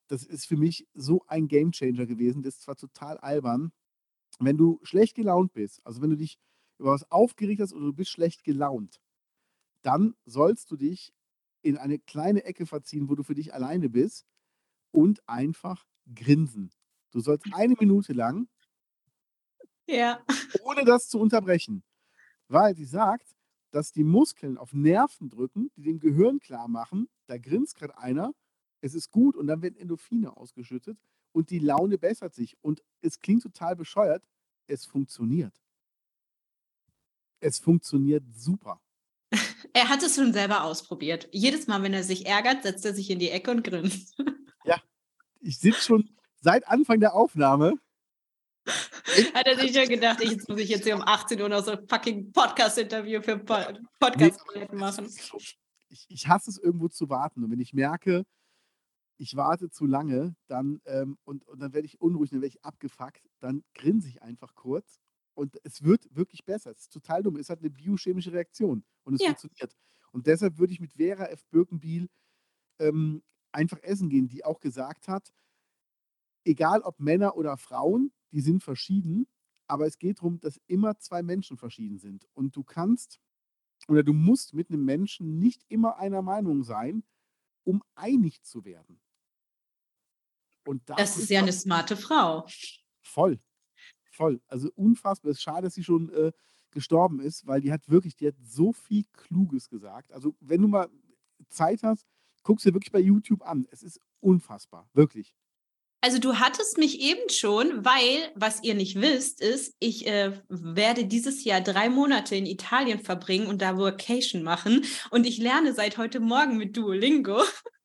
[0.08, 3.72] das ist für mich so ein Gamechanger gewesen, das ist zwar total albern,
[4.40, 6.38] wenn du schlecht gelaunt bist, also wenn du dich
[6.78, 9.00] über was aufgeregt hast oder du bist schlecht gelaunt,
[9.82, 11.12] dann sollst du dich
[11.62, 14.26] in eine kleine Ecke verziehen, wo du für dich alleine bist
[14.92, 16.70] und einfach grinsen.
[17.12, 18.48] Du sollst eine Minute lang
[19.86, 20.22] Ja.
[20.52, 21.82] ohne das zu unterbrechen.
[22.48, 23.36] Weil sie sagt,
[23.72, 28.32] dass die Muskeln auf Nerven drücken, die dem Gehirn klar machen, da grinst gerade einer,
[28.80, 30.98] es ist gut und dann werden Endorphine ausgeschüttet
[31.32, 32.56] und die Laune bessert sich.
[32.62, 34.24] Und es klingt total bescheuert,
[34.66, 35.60] es funktioniert.
[37.40, 38.80] Es funktioniert super.
[39.74, 41.28] Er hat es schon selber ausprobiert.
[41.30, 44.16] Jedes Mal, wenn er sich ärgert, setzt er sich in die Ecke und grinst.
[45.40, 46.10] Ich sitze schon
[46.40, 47.74] seit Anfang der Aufnahme.
[49.34, 51.64] Hat er sich schon gedacht, ich, jetzt muss ich jetzt hier um 18 Uhr noch
[51.64, 55.06] so ein fucking Podcast-Interview für po Nee, podcast es machen.
[55.88, 57.44] Ich, ich hasse es irgendwo zu warten.
[57.44, 58.24] Und wenn ich merke,
[59.16, 62.64] ich warte zu lange, dann ähm, und, und dann werde ich unruhig, dann werde ich
[62.64, 65.00] abgefuckt, dann grinse ich einfach kurz
[65.38, 66.72] und es wird wirklich besser.
[66.72, 67.36] Es ist total dumm.
[67.36, 69.26] Es hat eine biochemische Reaktion und es Ja.
[69.26, 69.76] funktioniert.
[70.12, 71.46] Und deshalb würde ich mit Vera F.
[71.50, 72.08] Birkenbiel
[72.80, 73.22] ähm,
[73.52, 75.32] einfach essen gehen, die auch gesagt hat,
[76.44, 79.26] egal ob Männer oder Frauen, die sind verschieden,
[79.68, 82.26] aber es geht darum, dass immer zwei Menschen verschieden sind.
[82.34, 83.20] Und du kannst
[83.88, 87.04] oder du musst mit einem Menschen nicht immer einer Meinung sein,
[87.64, 89.00] um einig zu werden.
[90.66, 92.46] Und Das ist ja eine smarte Frau.
[93.02, 93.38] Voll.
[94.18, 94.40] Voll.
[94.48, 95.30] Also unfassbar.
[95.30, 96.32] Es ist schade, dass sie schon äh,
[96.72, 100.12] gestorben ist, weil die hat wirklich, die hat so viel Kluges gesagt.
[100.12, 100.88] Also, wenn du mal
[101.48, 102.04] Zeit hast,
[102.42, 103.68] guckst dir wirklich bei YouTube an.
[103.70, 104.90] Es ist unfassbar.
[104.92, 105.36] Wirklich.
[106.00, 111.04] Also du hattest mich eben schon, weil, was ihr nicht wisst, ist, ich äh, werde
[111.04, 114.84] dieses Jahr drei Monate in Italien verbringen und da Vacation machen.
[115.10, 117.40] Und ich lerne seit heute Morgen mit Duolingo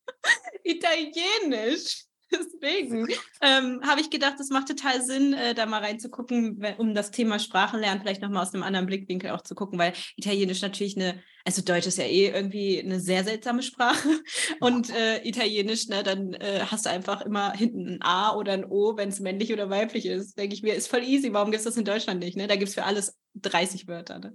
[0.63, 2.06] Italienisch.
[2.31, 3.07] Deswegen
[3.41, 7.39] ähm, habe ich gedacht, es macht total Sinn, äh, da mal reinzugucken, um das Thema
[7.39, 11.62] Sprachenlernen vielleicht nochmal aus einem anderen Blickwinkel auch zu gucken, weil Italienisch natürlich eine, also
[11.62, 14.09] Deutsch ist ja eh irgendwie eine sehr seltsame Sprache
[14.59, 18.65] und äh, Italienisch, ne, dann äh, hast du einfach immer hinten ein A oder ein
[18.65, 20.38] O, wenn es männlich oder weiblich ist.
[20.38, 21.33] Denke ich mir, ist voll easy.
[21.33, 22.38] Warum gibt es das in Deutschland nicht?
[22.38, 22.47] Ne?
[22.47, 24.19] Da gibt es für alles 30 Wörter.
[24.19, 24.33] Ne?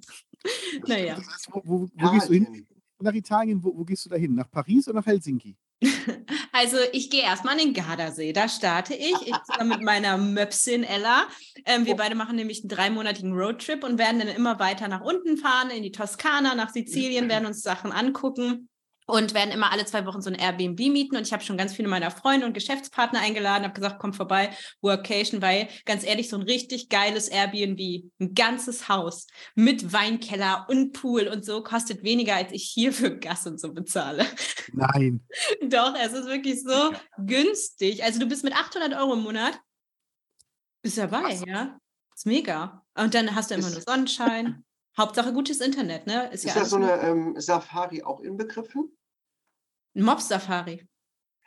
[0.87, 1.18] Naja.
[1.51, 2.66] Wo, wo, wo gehst du hin?
[3.01, 4.35] Nach Italien, wo, wo gehst du da hin?
[4.35, 5.57] Nach Paris oder nach Helsinki?
[6.53, 9.14] Also ich gehe erstmal an den Gardasee, da starte ich.
[9.25, 11.29] Ich zusammen mit meiner Möpsin Ella.
[11.64, 11.97] Ähm, wir Oh.
[11.97, 15.83] beide machen nämlich einen dreimonatigen Roadtrip und werden dann immer weiter nach unten fahren, in
[15.83, 18.69] die Toskana, nach Sizilien, werden uns Sachen angucken.
[19.09, 21.16] Und werden immer alle zwei Wochen so ein Airbnb mieten.
[21.16, 24.51] Und ich habe schon ganz viele meiner Freunde und Geschäftspartner eingeladen, habe gesagt, kommt vorbei,
[24.83, 30.92] Workation, weil ganz ehrlich, so ein richtig geiles Airbnb, ein ganzes Haus mit Weinkeller und
[30.92, 34.27] Pool und so, kostet weniger, als ich hier für Gas und so bezahle.
[34.73, 35.27] Nein.
[35.62, 38.05] Doch, es ist wirklich so günstig.
[38.05, 39.59] Also du bist mit 800 Euro im Monat,
[40.83, 41.44] bist dabei, Krass.
[41.47, 41.79] ja.
[42.14, 42.85] Ist mega.
[42.94, 44.64] Und dann hast du immer nur Sonnenschein.
[44.99, 46.27] Hauptsache gutes Internet, ne?
[46.33, 48.91] Ist, Ist ja da so eine ähm, Safari auch inbegriffen?
[49.99, 50.87] ein Mob-Safari.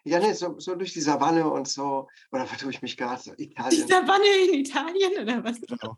[0.03, 2.09] Ja, ne, so, so durch die Savanne und so.
[2.31, 3.35] Oder vertue ich mich gerade?
[3.37, 3.87] Die Italien.
[3.87, 5.61] Savanne in Italien oder was?
[5.61, 5.97] Genau.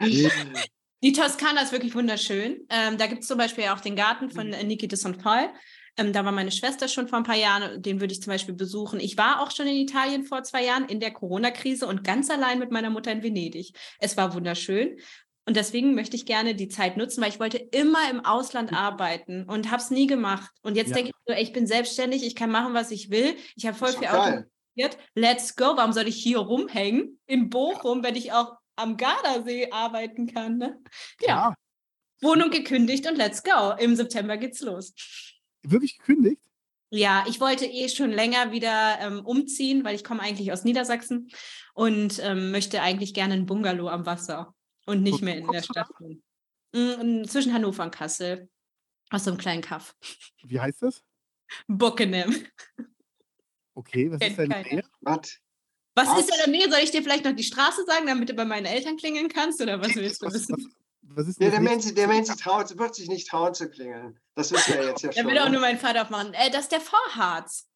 [1.00, 2.66] Die Toskana ist wirklich wunderschön.
[2.70, 5.16] Ähm, da gibt es zum Beispiel auch den Garten von äh, Niki de St.
[5.18, 5.48] Paul.
[5.96, 8.54] Ähm, da war meine Schwester schon vor ein paar Jahren, den würde ich zum Beispiel
[8.54, 8.98] besuchen.
[8.98, 12.58] Ich war auch schon in Italien vor zwei Jahren in der Corona-Krise und ganz allein
[12.58, 13.72] mit meiner Mutter in Venedig.
[14.00, 14.98] Es war wunderschön.
[15.48, 19.44] Und deswegen möchte ich gerne die Zeit nutzen, weil ich wollte immer im Ausland arbeiten
[19.44, 20.50] und habe es nie gemacht.
[20.60, 20.96] Und jetzt Ja.
[20.96, 23.34] denke ich so, ey, ich bin selbstständig, ich kann machen, was ich will.
[23.56, 24.42] Ich habe voll viel Auto.
[25.14, 25.74] Let's go.
[25.74, 30.58] Warum soll ich hier rumhängen in Bochum, wenn ich auch am Gardasee arbeiten kann?
[30.58, 30.78] Ne?
[31.22, 31.54] Ja, klar.
[32.20, 33.72] Wohnung gekündigt und let's go.
[33.78, 34.92] Im September geht's los.
[35.62, 36.42] Wirklich gekündigt?
[36.90, 41.30] Ja, ich wollte eh schon länger wieder ähm, umziehen, weil ich komme eigentlich aus Niedersachsen
[41.72, 44.54] und ähm, möchte eigentlich gerne ein Bungalow am Wasser
[44.88, 45.62] und nicht mehr in der?
[45.62, 46.22] Stadt wohnen.
[46.74, 48.48] Mm, zwischen Hannover und Kassel.
[49.10, 49.96] Aus so einem kleinen Kaff.
[50.42, 51.02] Wie heißt das?
[51.66, 52.44] Bockenem.
[53.74, 54.62] Okay, was Kennt ist keiner.
[54.62, 54.82] Nähe?
[55.00, 55.38] Was?
[55.94, 56.20] Was Was?
[56.20, 56.70] ist der Nähe?
[56.70, 59.60] Soll ich dir vielleicht noch die Straße sagen, damit du bei meinen Eltern klingeln kannst?
[59.62, 60.56] Oder was willst du was, wissen?
[61.02, 61.60] was, was ist Ja, der?
[61.60, 64.18] Mensch, der Mensch traut, wird sich nicht trauen zu klingeln.
[64.34, 65.30] Das wissen wir jetzt ja Der schon.
[65.30, 66.34] will auch nur meinen Vater aufmachen.
[66.34, 67.68] Äh, das ist der Vorharz.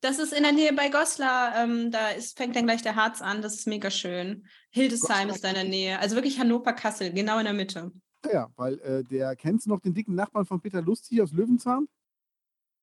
[0.00, 1.56] Das ist in der Nähe bei Goslar.
[1.56, 3.42] Ähm, da ist, fängt dann gleich der Harz an.
[3.42, 4.46] Das ist mega schön.
[4.70, 5.34] Hildesheim Goslar.
[5.34, 5.98] ist da in der Nähe.
[5.98, 7.90] Also wirklich Hannover-Kassel, genau in der Mitte.
[8.32, 11.88] Ja, weil äh, der, kennst du noch den dicken Nachbarn von Peter Lustig aus Löwenzahn?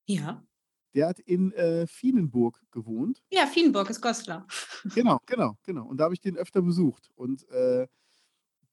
[0.05, 0.43] Ja.
[0.93, 3.21] Der hat in äh, Fienenburg gewohnt.
[3.29, 4.47] Ja, Fienburg ist Goslar.
[4.93, 5.85] Genau, genau, genau.
[5.85, 7.09] Und da habe ich den öfter besucht.
[7.15, 7.87] Und äh,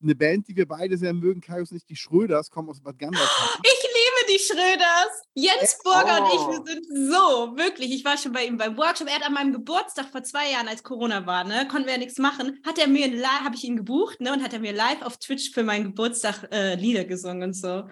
[0.03, 2.99] eine Band, die wir beide sehr mögen, Kaius und ich, die Schröders, kommen aus Bad
[2.99, 3.61] Gandersheim.
[3.63, 3.92] Ich
[4.23, 5.23] liebe die Schröders.
[5.35, 6.51] Jens Burger und ich, Oh.
[6.51, 7.93] wir sind so, wirklich.
[7.93, 9.09] Ich war schon bei ihm beim Workshop.
[9.09, 11.99] Er hat an meinem Geburtstag vor zwei Jahren, als Corona war, ne, konnten wir ja
[11.99, 13.07] nichts machen, hat er mir,
[13.45, 16.49] habe ich ihn gebucht, ne, und hat er mir live auf Twitch für meinen Geburtstag
[16.53, 17.89] äh, Lieder gesungen und so.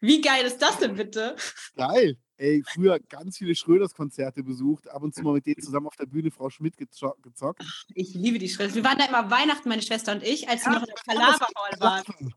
[0.00, 1.36] Wie geil ist das denn bitte?
[1.76, 2.16] Geil.
[2.36, 6.06] Ey, früher ganz viele Schröders-Konzerte besucht, ab und zu mal mit denen zusammen auf der
[6.06, 7.62] Bühne Frau Schmidt gezo gezockt.
[7.94, 8.74] Ich liebe die Schröders.
[8.74, 11.46] Wir waren da immer Weihnachten, meine Schwester und ich, als sie noch in der Palava
[11.54, 12.34] Hall waren.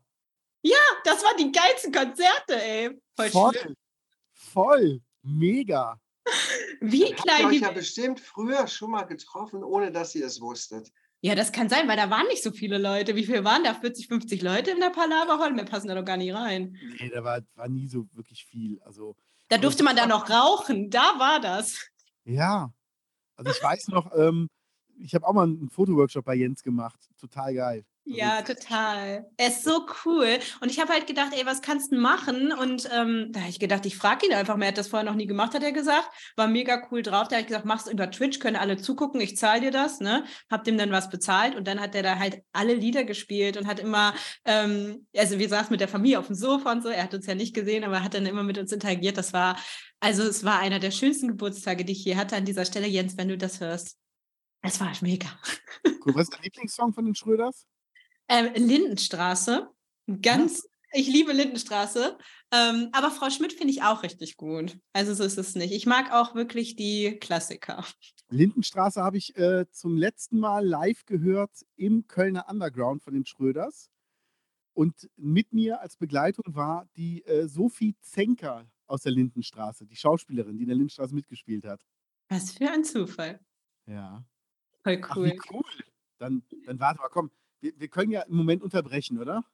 [1.04, 2.90] Das waren die geilsten Konzerte, ey.
[3.14, 3.74] Voll, Voll, schön.
[4.32, 6.00] voll, mega.
[6.80, 10.26] Wie Habt ihr klein euch die ja bestimmt früher schon mal getroffen, ohne dass ihr
[10.26, 10.90] es wusstet.
[11.20, 13.14] Ja, das kann sein, weil da waren nicht so viele Leute.
[13.14, 13.74] Wie viel waren da?
[13.74, 15.52] 40, 50 Leute in der Palava Hall?
[15.52, 16.76] Mehr passen da doch gar nicht rein.
[17.00, 18.80] Nee, da war, war nie so wirklich viel.
[18.82, 19.16] Also,
[19.48, 20.90] Da durfte man da noch rauchen.
[20.90, 21.88] Da war das.
[22.24, 22.72] ja.
[23.36, 24.48] Also ich weiß noch, ähm,
[24.98, 26.98] ich habe auch mal einen Fotoworkshop bei Jens gemacht.
[27.20, 27.84] Total geil.
[28.08, 29.28] Ja, total.
[29.36, 30.38] Er ist so cool.
[30.60, 32.52] Und ich habe halt gedacht, ey, was kannst du machen?
[32.52, 34.66] Und ähm, da habe ich gedacht, ich frage ihn einfach mal.
[34.66, 36.08] Er hat das vorher noch nie gemacht, hat er gesagt.
[36.36, 37.26] War mega cool drauf.
[37.26, 39.98] Da habe ich gesagt, machst du über Twitch, können alle zugucken, ich zahle dir das.
[39.98, 40.24] Ne?
[40.48, 43.66] Hab dem dann was bezahlt und dann hat er da halt alle Lieder gespielt und
[43.66, 44.14] hat immer,
[44.44, 46.88] ähm, also wir saßen mit der Familie auf dem Sofa und so.
[46.90, 49.18] Er hat uns ja nicht gesehen, aber hat dann immer mit uns interagiert.
[49.18, 49.58] Das war,
[49.98, 52.86] also es war einer der schönsten Geburtstage, die ich je hatte an dieser Stelle.
[52.86, 53.98] Jens, wenn du das hörst.
[54.62, 55.26] Es war mega.
[55.84, 56.14] Cool.
[56.14, 57.66] Was ist dein Lieblingssong von den Schröders?
[58.28, 59.70] Ähm, Lindenstraße.
[60.22, 62.18] Ganz, ich liebe Lindenstraße.
[62.52, 64.78] Ähm, aber Frau Schmidt finde ich auch richtig gut.
[64.92, 65.72] Also so ist es nicht.
[65.72, 67.84] Ich mag auch wirklich die Klassiker.
[68.28, 73.90] Lindenstraße habe ich äh, zum letzten Mal live gehört im Kölner Underground von den Schröders.
[74.74, 80.56] Und mit mir als Begleitung war die äh, Sophie Zenker aus der Lindenstraße, die Schauspielerin,
[80.56, 81.80] die in der Lindenstraße mitgespielt hat.
[82.28, 83.40] Was für ein Zufall.
[83.86, 84.24] Ja.
[84.82, 85.32] Voll Ach, cool.
[85.32, 85.84] wie cool.
[86.18, 87.30] Dann, dann warte mal, komm.
[87.66, 89.44] Wir, wir können ja im Moment unterbrechen, oder?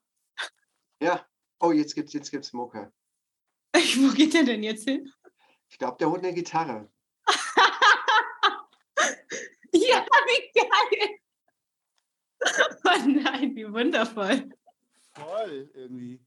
[1.00, 1.26] Ja.
[1.60, 2.92] Oh, jetzt gibt's, jetzt gibt's Mucke.
[3.74, 5.10] Wo geht der denn jetzt hin?
[5.70, 6.90] Ich glaube, der holt eine Gitarre.
[9.74, 11.18] Ja, wie geil.
[12.84, 14.50] Oh nein, wie wundervoll.
[15.14, 16.20] Voll, irgendwie.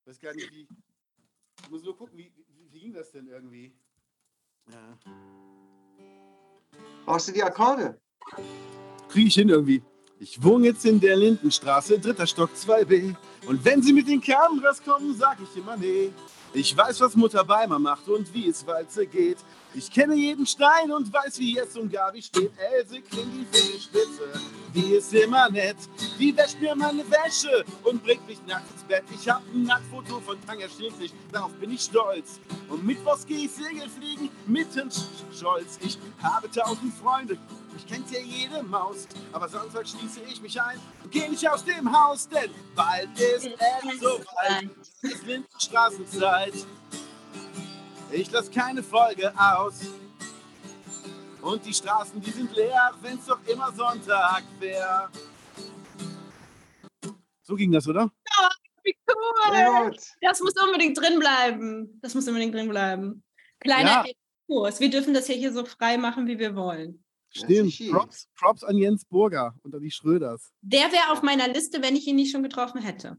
[0.00, 0.66] Ich weiß gar nicht, wie.
[1.62, 3.76] Ich muss nur gucken, wie, wie, wie ging das denn irgendwie?
[4.70, 4.98] Ja.
[7.04, 8.00] Brauchst du die Akkorde?
[9.08, 9.82] Kriege ich hin irgendwie.
[10.20, 13.16] Ich wohne jetzt in der Lindenstraße, dritter Stock 2b.
[13.46, 16.12] Und wenn sie mit den Kameras kommen, sag ich immer nee.
[16.52, 19.38] Ich weiß, was Mutter Beimer macht und wie es Walze geht.
[19.74, 22.52] Ich kenne jeden Stein und weiß, wie es um Gabi steht.
[22.56, 24.40] Else klingt die Fingerspitze,
[24.72, 25.76] die ist immer nett.
[26.16, 29.02] Die wäscht mir meine Wäsche und bringt mich nachts ins Bett.
[29.12, 32.38] Ich hab ein Nacktfoto von Tanja Schildrich, darauf bin ich stolz.
[32.68, 34.90] Und mittwochs geh ich Segelfliegen mitten
[35.36, 35.80] Scholz.
[35.84, 37.36] Ich habe tausend Freunde,
[37.74, 39.06] mich kennt ja jede Maus.
[39.32, 43.46] Aber Sonntag schließe ich mich ein und geh nicht aus dem Haus, denn bald ist
[43.46, 44.70] es soweit.
[45.02, 46.54] Es ist Lindenstraßenzeit.
[48.10, 49.80] Ich lass keine Folge aus.
[51.42, 55.10] Und die Straßen, die sind leer, wenn's doch immer Sonntag wäre.
[57.42, 58.10] So ging das, oder?
[58.82, 58.96] Wie
[59.52, 59.90] Sehr cool!
[59.90, 60.00] gut.
[60.22, 61.98] Das muss unbedingt drin bleiben.
[62.02, 63.22] Das muss unbedingt drin bleiben.
[63.60, 64.12] Kleiner Ja.
[64.46, 64.80] Kurs.
[64.80, 67.03] Wir dürfen das ja hier so frei machen, wie wir wollen.
[67.36, 67.90] Stimmt.
[67.90, 70.52] Props, Props an Jens Burger und an die Schröders.
[70.62, 73.16] Der wäre auf meiner Liste, wenn ich ihn nicht schon getroffen hätte.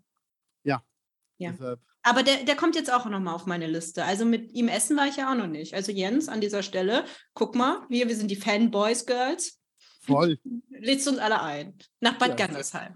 [1.37, 1.51] Ja.
[1.51, 4.05] Deshalb, Aber der, der kommt jetzt auch nochmal auf meine Liste.
[4.05, 5.73] Also mit ihm essen war ich ja auch noch nicht.
[5.73, 9.59] Also Jens, an dieser Stelle, guck mal, wir, wir sind die Fanboys Girls.
[9.99, 10.39] voll.
[10.69, 11.77] Lädst uns alle ein.
[11.99, 12.95] Nach Bad Ja, Gandersheim.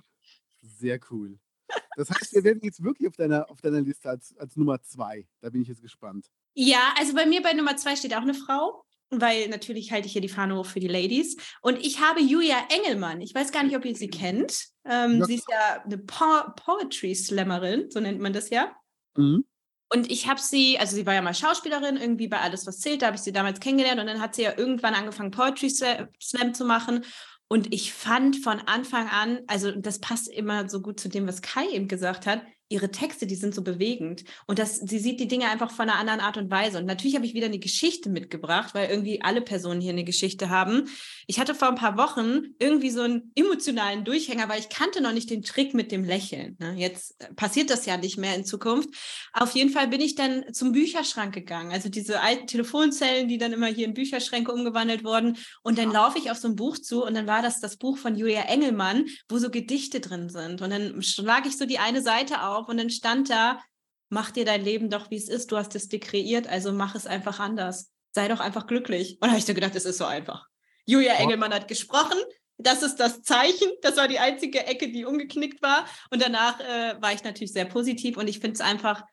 [0.61, 1.37] Sehr cool.
[1.97, 5.27] Das heißt, wir werden jetzt wirklich auf deiner, auf deiner Liste als, als Nummer zwei.
[5.41, 6.27] Da bin ich jetzt gespannt.
[6.53, 10.13] Ja, also bei mir bei Nummer zwei steht auch eine Frau, weil natürlich halte ich
[10.13, 11.37] hier die Fahne hoch für die Ladies.
[11.61, 13.21] Und ich habe Julia Engelmann.
[13.21, 14.65] Ich weiß gar nicht, ob ihr sie kennt.
[14.85, 18.75] Ähm, Ja, sie ist ja eine po Poetry Slammerin, so nennt man das ja.
[19.15, 19.45] Mhm.
[19.91, 23.01] Und ich habe sie, also sie war ja mal Schauspielerin, irgendwie bei Alles, was zählt,
[23.01, 26.07] da habe ich sie damals kennengelernt und dann hat sie ja irgendwann angefangen, Poetry Sla-
[26.21, 27.03] Slam zu machen.
[27.47, 31.41] Und ich fand von Anfang an, also das passt immer so gut zu dem, was
[31.41, 34.23] Kai eben gesagt hat, ihre Texte, die sind so bewegend.
[34.45, 36.77] Und das, sie sieht die Dinge einfach von einer anderen Art und Weise.
[36.77, 40.49] Und natürlich habe ich wieder eine Geschichte mitgebracht, weil irgendwie alle Personen hier eine Geschichte
[40.49, 40.87] haben.
[41.25, 45.13] Ich hatte vor ein paar Wochen irgendwie so einen emotionalen Durchhänger, weil ich kannte noch
[45.13, 46.57] nicht den Trick mit dem Lächeln.
[46.59, 46.75] Ne?
[46.77, 48.89] Jetzt äh, passiert das ja nicht mehr in Zukunft.
[49.33, 51.71] Auf jeden Fall bin ich dann zum Bücherschrank gegangen.
[51.71, 55.37] Also diese alten Telefonzellen, die dann immer hier in Bücherschränke umgewandelt wurden.
[55.63, 57.97] Und dann laufe ich auf so ein Buch zu und dann war das das Buch
[57.97, 60.61] von Julia Engelmann, wo so Gedichte drin sind.
[60.61, 63.61] Und dann schlage ich so die eine Seite auf und dann stand da,
[64.09, 65.51] mach dir dein Leben doch, wie es ist.
[65.51, 67.91] Du hast es dir kreiert, also mach es einfach anders.
[68.11, 69.13] Sei doch einfach glücklich.
[69.13, 70.47] Und da habe ich so gedacht, es ist so einfach.
[70.85, 71.13] Julia.
[71.13, 72.17] Engelmann hat gesprochen.
[72.57, 73.69] Das ist das Zeichen.
[73.81, 75.85] Das war die einzige Ecke, die umgeknickt war.
[76.09, 78.17] Und danach äh, war ich natürlich sehr positiv.
[78.17, 79.03] Und ich finde es einfach,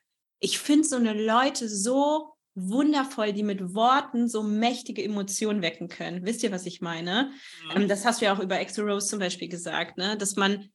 [0.40, 6.24] ich finde so eine Leute so wundervoll, die mit Worten so mächtige Emotionen wecken können.
[6.24, 7.30] Wisst ihr, was ich meine?
[7.74, 10.16] Ähm, das hast du ja auch über Exo Rose zum Beispiel gesagt, ne?
[10.16, 10.70] dass man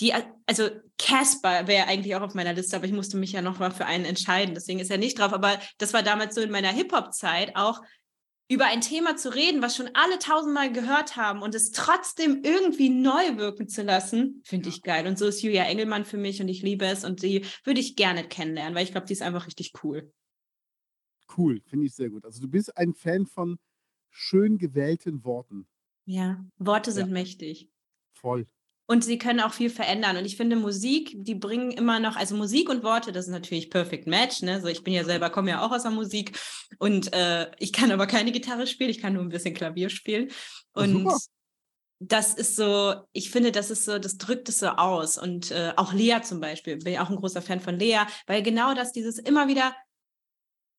[0.00, 0.12] die,
[0.46, 3.70] also Casper wäre eigentlich auch auf meiner Liste, aber ich musste mich ja noch mal
[3.70, 5.32] für einen entscheiden, deswegen ist er nicht drauf.
[5.32, 7.82] Aber das war damals so in meiner Hip-Hop-Zeit auch
[8.48, 12.90] über ein Thema zu reden, was schon alle tausendmal gehört haben und es trotzdem irgendwie
[12.90, 15.06] neu wirken zu lassen, finde ich geil.
[15.06, 17.96] Und so ist Julia Engelmann für mich und ich liebe es und die würde ich
[17.96, 20.12] gerne kennenlernen, weil ich glaube, die ist einfach richtig cool.
[21.36, 22.24] Cool, finde ich sehr gut.
[22.24, 23.58] Also du bist ein Fan von
[24.10, 25.66] schön gewählten Worten.
[26.04, 27.12] Ja, Worte sind Ja.
[27.12, 27.68] mächtig.
[28.14, 28.46] Voll.
[28.88, 30.16] Und sie können auch viel verändern.
[30.16, 33.68] Und ich finde, Musik, die bringen immer noch, also Musik und Worte, das ist natürlich
[33.68, 34.42] Perfect Match.
[34.42, 34.60] Ne?
[34.60, 36.38] So, ich bin ja selber, komme ja auch aus der Musik
[36.78, 40.28] und äh, ich kann aber keine Gitarre spielen, ich kann nur ein bisschen Klavier spielen.
[40.76, 41.18] Ja, Und super.
[41.98, 45.18] das ist so, ich finde, das ist so, das drückt es so aus.
[45.18, 48.42] Und äh, auch Lea zum Beispiel, bin ich auch ein großer Fan von Lea, weil
[48.42, 49.74] genau das, dieses immer wieder,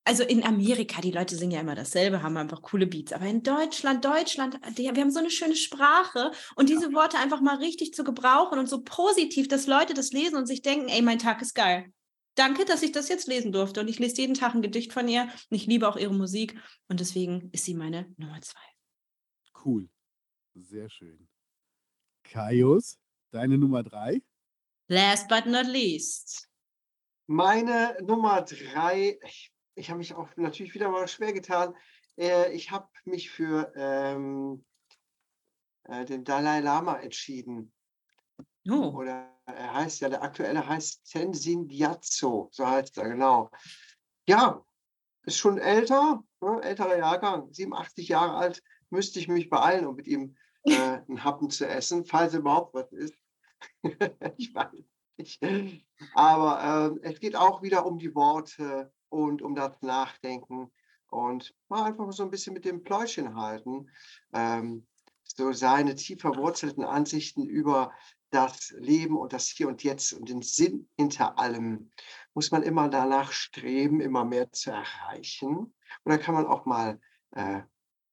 [0.08, 3.12] also in Amerika, die Leute singen ja immer dasselbe, haben einfach coole Beats.
[3.12, 7.42] Aber in Deutschland, Deutschland, die, wir haben so eine schöne Sprache und diese Worte einfach
[7.42, 11.02] mal richtig zu gebrauchen und so positiv, dass Leute das lesen und sich denken, ey,
[11.02, 11.92] mein Tag ist geil.
[12.36, 13.82] Danke, dass ich das jetzt lesen durfte.
[13.82, 16.58] Und ich lese jeden Tag ein Gedicht von ihr und ich liebe auch ihre Musik
[16.88, 18.62] und deswegen ist sie meine Nummer zwei.
[19.66, 19.90] Cool.
[20.56, 21.28] Sehr schön.
[22.24, 22.98] Kaius,
[23.32, 24.22] deine Nummer drei.
[24.88, 26.48] Last but not least.
[27.26, 31.76] Meine Nummer drei, ich, ich habe mich auch natürlich wieder mal schwer getan.
[32.18, 34.66] Äh, ich habe mich für ähm,
[35.84, 37.72] äh, den Dalai Lama entschieden.
[38.70, 43.50] Oh, Oder er heißt ja, der aktuelle heißt Tenzin Gyatso, so heißt er, genau.
[44.28, 44.66] Ja,
[45.24, 50.08] ist schon älter, ne, älterer Jahrgang, 87 Jahre alt, müsste ich mich beeilen, um mit
[50.08, 53.16] ihm äh, einen Happen zu essen, falls überhaupt was ist.
[54.38, 54.72] ich weiß
[55.18, 55.42] nicht.
[56.14, 60.72] Aber ähm, es geht auch wieder um die Worte und um das Nachdenken
[61.10, 63.90] und mal einfach so ein bisschen mit dem Pläuschen halten.
[64.34, 64.88] Ähm,
[65.24, 67.92] so seine tief verwurzelten Ansichten über
[68.30, 71.92] das Leben und das Hier und Jetzt und den Sinn hinter allem
[72.34, 75.56] muss man immer danach streben, immer mehr zu erreichen.
[75.58, 75.74] Und
[76.04, 77.00] dann kann man auch mal
[77.32, 77.62] äh,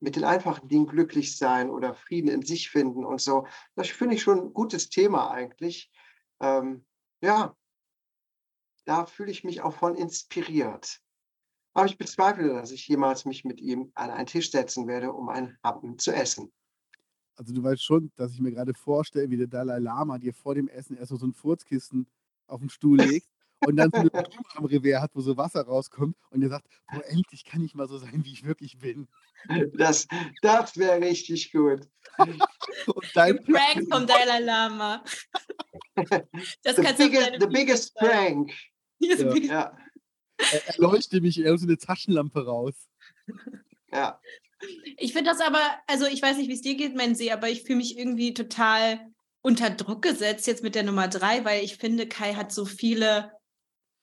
[0.01, 3.47] mit den einfachen Dingen glücklich sein oder Frieden in sich finden und so.
[3.75, 5.91] Das finde ich schon ein gutes Thema eigentlich.
[6.41, 6.85] Ähm,
[7.21, 7.57] ja,
[8.85, 11.01] da fühle ich mich auch von inspiriert.
[11.73, 15.29] Aber ich bezweifle, dass ich jemals mich mit ihm an einen Tisch setzen werde, um
[15.29, 16.53] einen Happen zu essen.
[17.37, 20.55] Also du weißt schon, dass ich mir gerade vorstelle, wie der Dalai Lama dir vor
[20.55, 22.07] dem Essen erst so ein Furzkissen
[22.47, 23.27] auf den Stuhl legt
[23.67, 26.69] und dann so eine Blume am Revers hat, wo so Wasser rauskommt und er sagt,
[26.93, 29.09] boah, endlich kann ich mal so sein, wie ich wirklich bin.
[29.75, 30.07] Das,
[30.43, 31.89] das wäre richtig gut.
[32.19, 35.05] Und dein Prank vom Dalai Lama.
[36.63, 38.53] Das the kannst biggest, du the biggest prank.
[38.99, 39.35] Ja.
[39.37, 39.79] ja.
[40.37, 42.75] Er, leuchtet mich, er so eine Taschenlampe raus.
[43.93, 44.21] Ja.
[44.97, 47.49] Ich finde das aber, also ich weiß nicht, wie es dir geht, mein See, aber
[47.49, 49.01] ich fühle mich irgendwie total
[49.43, 53.31] unter Druck gesetzt jetzt mit der Nummer drei, weil ich finde, Kai hat so viele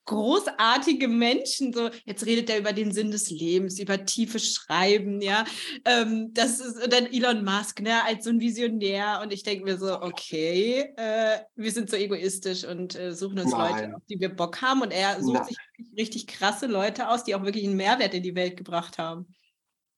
[0.04, 1.72] großartige Menschen.
[1.72, 5.44] So, jetzt redet er über den Sinn des Lebens, über tiefe Schreiben, ja.
[5.84, 9.20] Ähm, das ist dann Elon Musk, ne, als so ein Visionär.
[9.22, 13.52] Und ich denke mir so, okay, äh, wir sind so egoistisch und äh, suchen uns
[13.52, 13.72] Nein.
[13.72, 14.82] Leute, auf die wir Bock haben.
[14.82, 15.44] Und er sucht Nein.
[15.46, 15.56] sich
[15.96, 19.32] richtig krasse Leute aus, die auch wirklich einen Mehrwert in die Welt gebracht haben.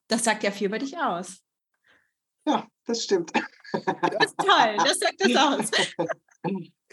[0.08, 1.40] Das sagt ja viel über dich aus.
[2.46, 3.32] Ja, das stimmt.
[3.72, 5.70] Das ist toll, das sagt das aus.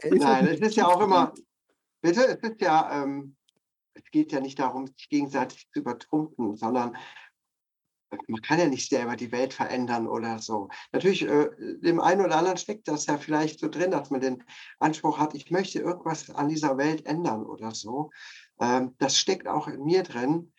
[0.03, 1.34] Nein, es ist ja auch immer,
[2.01, 3.35] bitte, es ist ja, ähm,
[3.93, 6.97] es geht ja nicht darum, sich gegenseitig zu übertrumpfen, sondern
[8.27, 10.69] man kann ja nicht selber die Welt verändern oder so.
[10.91, 11.49] Natürlich, äh,
[11.79, 14.43] dem einen oder anderen steckt das ja vielleicht so drin, dass man den
[14.79, 18.11] Anspruch hat, ich möchte irgendwas an dieser Welt ändern oder so.
[18.59, 20.51] Ähm, das steckt auch in mir drin.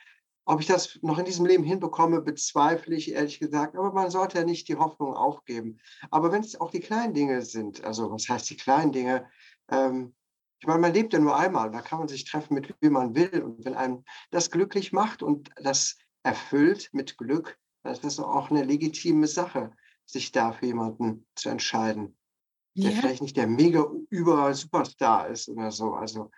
[0.44, 3.76] Ob ich das noch in diesem Leben hinbekomme, bezweifle ich ehrlich gesagt.
[3.76, 5.78] Aber man sollte ja nicht die Hoffnung aufgeben.
[6.10, 9.28] Aber wenn es auch die kleinen Dinge sind, also was heißt die kleinen Dinge?
[9.70, 10.14] Ähm,
[10.62, 11.72] ich meine, man lebt ja nur einmal.
[11.72, 13.42] Da kann man sich treffen, mit wem man will.
[13.42, 18.48] Und wenn einem das glücklich macht und das erfüllt mit Glück, dann ist das auch
[18.48, 19.72] eine legitime Sache,
[20.06, 22.16] sich da für jemanden zu entscheiden,
[22.76, 23.00] der ja.
[23.00, 25.94] vielleicht nicht der mega über Superstar ist oder so.
[25.94, 26.30] Also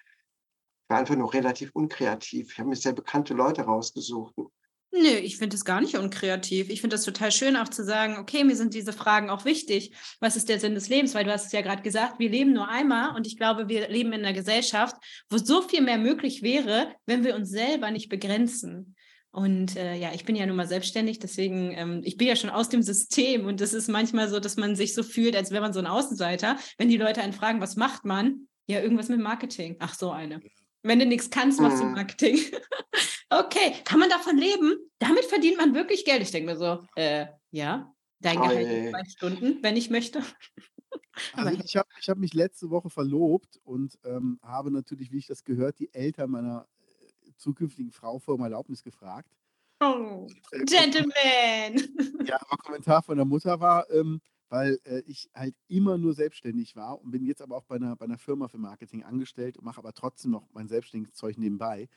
[0.88, 2.50] war einfach nur relativ unkreativ.
[2.50, 4.34] Ich habe mir sehr bekannte Leute rausgesucht.
[4.96, 6.70] Nö, ich finde es gar nicht unkreativ.
[6.70, 9.92] Ich finde es total schön, auch zu sagen, okay, mir sind diese Fragen auch wichtig.
[10.20, 11.16] Was ist der Sinn des Lebens?
[11.16, 13.88] Weil du hast es ja gerade gesagt, wir leben nur einmal und ich glaube, wir
[13.88, 14.94] leben in einer Gesellschaft,
[15.28, 18.94] wo so viel mehr möglich wäre, wenn wir uns selber nicht begrenzen.
[19.32, 22.50] Und äh, ja, ich bin ja nun mal selbstständig, deswegen, ähm, ich bin ja schon
[22.50, 25.60] aus dem System und es ist manchmal so, dass man sich so fühlt, als wäre
[25.62, 26.56] man so ein Außenseiter.
[26.78, 28.46] Wenn die Leute einen fragen, was macht man?
[28.68, 29.74] Ja, irgendwas mit Marketing.
[29.80, 30.40] Ach, so eine.
[30.84, 31.94] Wenn du nichts kannst, machst du mhm.
[31.94, 32.38] Marketing.
[33.30, 34.76] okay, kann man davon leben?
[34.98, 36.20] Damit verdient man wirklich Geld.
[36.20, 40.22] Ich denke mir so, äh, ja, dein Gehalt in zwei Stunden, wenn ich möchte.
[41.32, 45.28] Also ich habe ich hab mich letzte Woche verlobt und ähm, habe natürlich, wie ich
[45.28, 49.30] das gehört, die Eltern meiner äh, zukünftigen Frau vor um Erlaubnis gefragt.
[49.80, 52.24] Oh, äh, Gentleman!
[52.26, 54.20] Ja, aber Kommentar von der Mutter war, ähm,
[54.54, 57.96] weil äh, ich halt immer nur selbstständig war und bin jetzt aber auch bei einer,
[57.96, 61.88] bei einer Firma für Marketing angestellt und mache aber trotzdem noch mein selbstständiges Zeug nebenbei,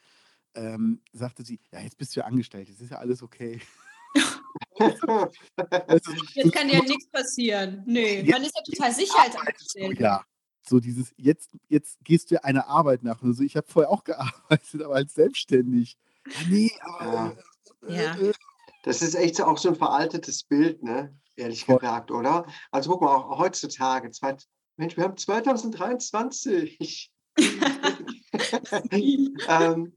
[0.56, 3.62] ähm, sagte sie, ja, jetzt bist du ja angestellt, jetzt ist ja alles okay.
[6.34, 7.84] jetzt kann ja nichts passieren.
[7.86, 10.02] Nee, man ist ja total sicher als Angestellter.
[10.02, 10.26] Ja,
[10.68, 13.22] so dieses, jetzt, jetzt gehst du ja einer Arbeit nach.
[13.22, 15.96] Also ich habe vorher auch gearbeitet, aber als selbstständig.
[16.26, 17.38] Ja, nee, aber...
[17.88, 18.16] Ja.
[18.16, 18.34] Äh, äh,
[18.84, 21.16] das ist echt auch so ein veraltetes Bild, ne?
[21.38, 21.78] Ehrlich Voll.
[21.78, 22.46] gesagt, oder?
[22.72, 24.36] Also guck mal, auch heutzutage, zwei,
[24.78, 27.12] Mensch, wir haben 2023.
[29.48, 29.94] ähm,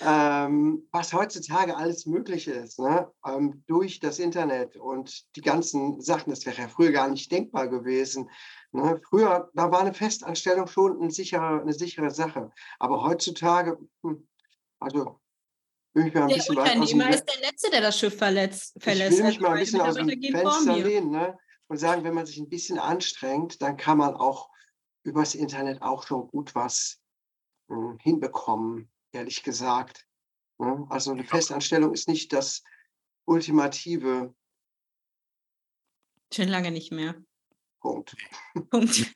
[0.00, 3.10] ähm, was heutzutage alles möglich ist, ne?
[3.26, 7.68] ähm, durch das Internet und die ganzen Sachen, das wäre ja früher gar nicht denkbar
[7.68, 8.30] gewesen.
[8.70, 9.00] Ne?
[9.08, 12.52] Früher, da war eine Festanstellung schon ein sicherer, eine sichere Sache.
[12.78, 14.28] Aber heutzutage, hm,
[14.78, 15.20] also
[15.94, 19.12] ein der Unternehmer ist der Letzte, der das Schiff verletzt, verlässt.
[19.12, 21.38] Ich will mich mal ein bisschen aus dem Fenster lehnen ne?
[21.68, 24.50] und sagen, wenn man sich ein bisschen anstrengt, dann kann man auch
[25.04, 27.00] übers Internet auch schon gut was
[27.68, 30.06] hm, hinbekommen, ehrlich gesagt.
[30.58, 30.86] Ne?
[30.90, 32.62] Also eine Festanstellung ist nicht das
[33.24, 34.34] Ultimative.
[36.32, 37.14] Schon lange nicht mehr.
[37.80, 38.16] Punkt.
[38.70, 39.14] Punkt.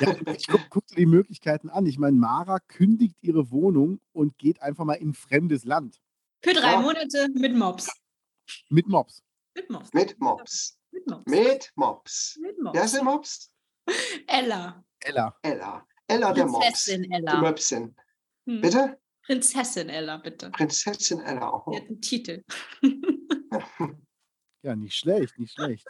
[0.00, 1.86] Ja, ich guck, guck dir die Möglichkeiten an.
[1.86, 6.00] Ich meine, Mara kündigt ihre Wohnung und geht einfach mal in fremdes Land.
[6.42, 6.80] Für drei ja.
[6.80, 7.88] Monate mit Mops.
[8.68, 9.22] Mit Mops.
[9.54, 9.92] Mit Mops.
[9.92, 10.78] Mit Mops.
[10.92, 11.26] Mit Mops.
[11.26, 12.38] Mit Mops.
[12.40, 12.74] Mit Mops.
[12.74, 13.50] Wer ist der Mops?
[14.26, 14.84] Ella.
[15.00, 15.36] Ella.
[15.42, 15.86] Ella.
[16.06, 16.64] Ella der Mops.
[16.64, 17.34] Prinzessin Ella.
[17.34, 17.96] Die Möpsin.
[18.46, 18.60] Hm.
[18.60, 19.00] Bitte?
[19.22, 20.50] Prinzessin Ella, bitte.
[20.50, 21.64] Prinzessin Ella.
[21.66, 21.70] Oh.
[21.70, 22.44] Die hat einen Titel.
[24.62, 25.88] ja, nicht schlecht, nicht schlecht.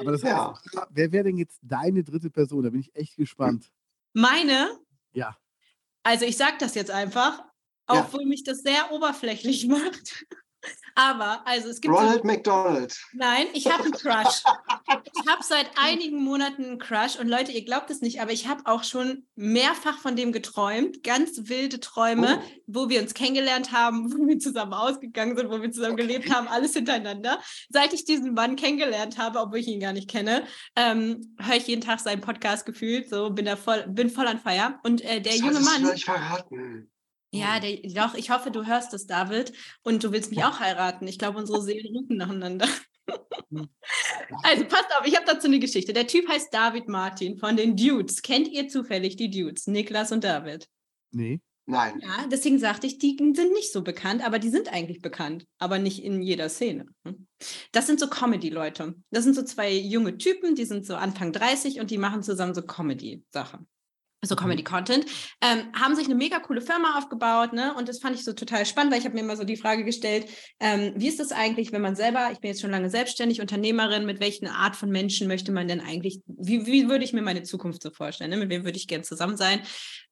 [0.00, 0.52] Aber das ja.
[0.52, 2.64] heißt, wer wäre denn jetzt deine dritte Person?
[2.64, 3.70] Da bin ich echt gespannt.
[4.12, 4.78] Meine?
[5.12, 5.36] Ja.
[6.02, 7.42] Also ich sage das jetzt einfach,
[7.86, 8.28] obwohl ja.
[8.28, 10.26] mich das sehr oberflächlich macht.
[10.94, 11.94] Aber, also es gibt.
[11.94, 12.98] Ronald so, McDonald.
[13.12, 14.42] Nein, ich habe einen Crush.
[15.14, 18.48] ich habe seit einigen Monaten einen Crush und Leute, ihr glaubt es nicht, aber ich
[18.48, 21.02] habe auch schon mehrfach von dem geträumt.
[21.02, 22.48] Ganz wilde Träume, Oh.
[22.66, 26.48] wo wir uns kennengelernt haben, wo wir zusammen ausgegangen sind, wo wir zusammen gelebt haben,
[26.48, 27.40] alles hintereinander.
[27.68, 30.44] Seit ich diesen Mann kennengelernt habe, obwohl ich ihn gar nicht kenne,
[30.76, 33.08] ähm, höre ich jeden Tag seinen Podcast gefühlt.
[33.08, 34.78] So bin da voll, bin voll an Feier.
[34.84, 35.92] Und äh, der junge Solltest du Mann.
[35.92, 36.90] nicht verraten.
[37.34, 39.52] Ja, der, doch, ich hoffe, du hörst es, David.
[39.82, 41.08] Und du willst mich auch heiraten.
[41.08, 42.68] Ich glaube, unsere Seelen rufen nacheinander.
[44.42, 45.94] also passt auf, ich habe dazu eine Geschichte.
[45.94, 48.20] Der Typ heißt David Martin von den Dudes.
[48.20, 49.66] Kennt ihr zufällig die Dudes?
[49.66, 50.68] Niklas und David.
[51.10, 51.40] Nee.
[51.64, 52.00] Nein.
[52.00, 55.78] Ja, deswegen sagte ich, die sind nicht so bekannt, aber die sind eigentlich bekannt, aber
[55.78, 56.86] nicht in jeder Szene.
[57.06, 57.28] Hm?
[57.70, 58.96] Das sind so Comedy-Leute.
[59.10, 62.54] Das sind so zwei junge Typen, die sind so Anfang 30 und die machen zusammen
[62.54, 63.68] so Comedy-Sachen.
[64.24, 65.04] So Comedy-Content,
[65.40, 67.74] ähm, haben sich eine mega coole Firma aufgebaut, ne?
[67.74, 69.84] Und das fand ich so total spannend, weil ich habe mir immer so die Frage
[69.84, 70.26] gestellt,
[70.60, 74.06] ähm, wie ist das eigentlich, wenn man selber, ich bin jetzt schon lange selbstständig, Unternehmerin,
[74.06, 77.42] mit welchen Art von Menschen möchte man denn eigentlich, wie, wie würde ich mir meine
[77.42, 78.36] Zukunft so vorstellen, ne?
[78.36, 79.60] mit wem würde ich gern zusammen sein?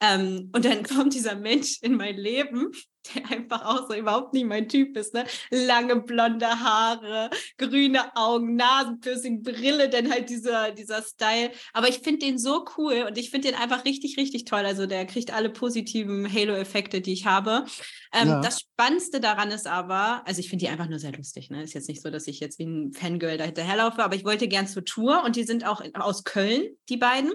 [0.01, 2.73] Ähm, und dann kommt dieser Mensch in mein Leben,
[3.15, 5.25] der einfach auch so überhaupt nicht mein Typ ist, ne?
[5.51, 11.51] Lange blonde Haare, grüne Augen, Nasenpiercing, Brille, denn halt dieser, dieser Style.
[11.73, 14.65] Aber ich finde den so cool und ich finde den einfach richtig, richtig toll.
[14.65, 17.65] Also der kriegt alle positiven Halo-Effekte, die ich habe.
[18.13, 18.41] Ähm, Ja.
[18.41, 21.51] Das Spannendste daran ist aber, also ich finde die einfach nur sehr lustig.
[21.51, 21.63] Ne?
[21.63, 24.47] Ist jetzt nicht so, dass ich jetzt wie ein Fangirl da hinterherlaufe, aber ich wollte
[24.49, 27.33] gern zur Tour und die sind auch aus Köln, die beiden.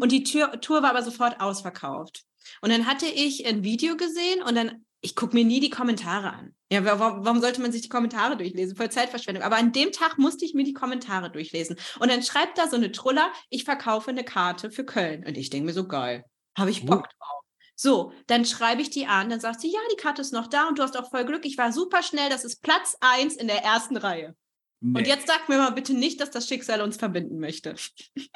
[0.00, 2.22] Und die Tour, Tour war aber sofort ausverkauft.
[2.62, 6.32] Und dann hatte ich ein Video gesehen und dann, ich gucke mir nie die Kommentare
[6.32, 6.54] an.
[6.70, 8.76] Ja, wa- warum, warum sollte man sich die Kommentare durchlesen?
[8.76, 9.42] Voll Zeitverschwendung.
[9.44, 11.76] Aber an dem Tag musste ich mir die Kommentare durchlesen.
[11.98, 15.24] Und dann schreibt da so eine Truller, ich verkaufe eine Karte für Köln.
[15.26, 16.24] Und ich denke mir so, geil,
[16.56, 17.40] habe ich Bock drauf.
[17.76, 20.68] So, dann schreibe ich die an, dann sagt sie, ja, die Karte ist noch da
[20.68, 21.46] und du hast auch voll Glück.
[21.46, 24.36] Ich war super schnell, das ist Platz eins in der ersten Reihe.
[24.80, 24.98] nee.
[25.00, 27.74] Und jetzt sag mir mal bitte nicht, dass das Schicksal uns verbinden möchte.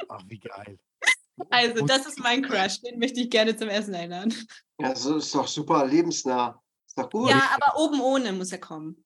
[0.08, 0.78] Ach, wie geil.
[1.50, 2.80] Also, das ist mein Crush.
[2.80, 4.32] Den möchte ich gerne zum Essen einladen.
[4.80, 6.60] Ja, das ist doch super lebensnah.
[6.86, 7.30] Ist doch gut.
[7.30, 9.04] Ja, aber oben ohne muss er kommen.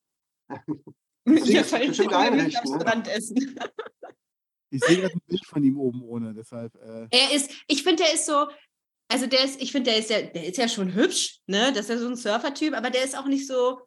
[1.24, 2.51] Bestimmt am ne?
[2.51, 3.59] Strand essen.
[4.70, 6.74] Ich sehe gerade ein Bild von ihm oben ohne, deshalb.
[6.74, 8.49] Äh, Er ist, ich finde, der ist so,
[9.11, 11.72] also der ist, ich finde, der ist ja, der ist ja schon hübsch, ne?
[11.72, 13.81] Das ist ja so ein Surfer-Typ, aber der ist auch nicht so,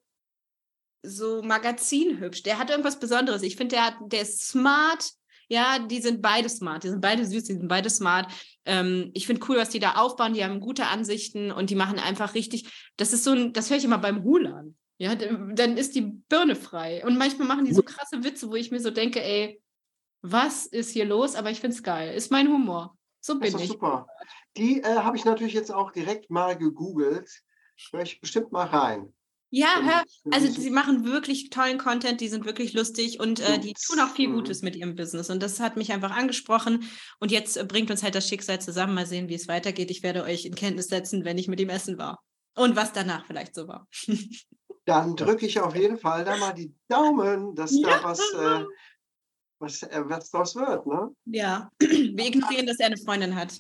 [1.06, 2.42] so magazinhübsch.
[2.42, 3.44] Der hat irgendwas Besonderes.
[3.44, 5.12] Ich finde, der hat, der ist smart.
[5.52, 6.86] Ja, die sind beide smart.
[6.86, 8.32] Die sind beide süß, die sind beide smart.
[8.64, 10.34] Ähm, ich finde cool, was die da aufbauen.
[10.34, 12.72] Die haben gute Ansichten und die machen einfach richtig.
[12.96, 14.78] Das ist so ein, das höre ich immer beim Rulern.
[14.98, 17.06] Ja, dann ist die Birne frei.
[17.06, 19.62] Und manchmal machen die so krasse Witze, wo ich mir so denke, ey,
[20.22, 21.36] was ist hier los?
[21.36, 22.16] Aber ich finde es geil.
[22.16, 22.98] Ist mein Humor.
[23.20, 23.68] So Das bin ist doch ich.
[23.72, 24.08] super.
[24.56, 27.30] Die äh, habe ich natürlich jetzt auch direkt mal gegoogelt.
[27.92, 29.14] Höre ich bestimmt mal rein.
[29.54, 33.74] Ja, hör, also sie machen wirklich tollen Content, die sind wirklich lustig und äh, die
[33.74, 34.32] tun auch viel.
[34.32, 35.30] Gutes mit ihrem Business.
[35.30, 36.86] Und das hat mich einfach angesprochen.
[37.20, 38.94] Und jetzt äh, bringt uns halt das Schicksal zusammen.
[38.94, 39.92] Mal sehen, wie es weitergeht.
[39.92, 42.20] Ich werde euch in Kenntnis setzen, wenn ich mit ihm essen war.
[42.56, 43.88] Und was danach vielleicht so war.
[44.86, 47.90] Dann drücke ich auf jeden Fall da mal die Daumen, dass Ja.
[48.00, 48.64] da was, äh,
[49.60, 50.88] was, äh, was draus wird.
[50.88, 51.10] Ne?
[51.26, 53.60] Ja, wir ignorieren, dass er eine Freundin hat.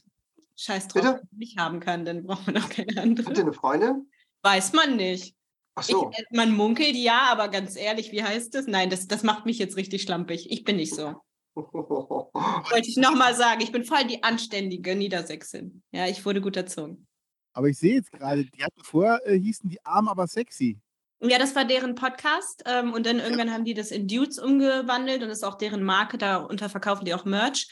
[0.55, 1.15] Scheiß drauf, Bitte?
[1.15, 3.29] er nicht haben kann, dann braucht man auch keine Hat ihr andere.
[3.41, 4.09] eine Freundin?
[4.41, 5.35] Weiß man nicht.
[5.75, 6.11] Ach so.
[6.11, 8.67] Ich, äh, man munkelt ja, aber ganz ehrlich, wie heißt das?
[8.67, 10.51] Nein, das, das macht mich jetzt richtig schlampig.
[10.51, 11.15] Ich bin nicht so.
[11.55, 15.83] Wollte ich nochmal sagen, ich bin voll die anständige Niedersächsin.
[15.91, 17.07] Ja, ich wurde gut erzogen.
[17.53, 20.79] aber ich sehe jetzt gerade, die hatten vorher, äh, hießen die arm, aber sexy.
[21.23, 25.21] Ja, das war deren Podcast ähm, und dann irgendwann haben die das in Dudes umgewandelt
[25.21, 27.67] und ist auch deren Marke, darunter verkaufen die auch Merch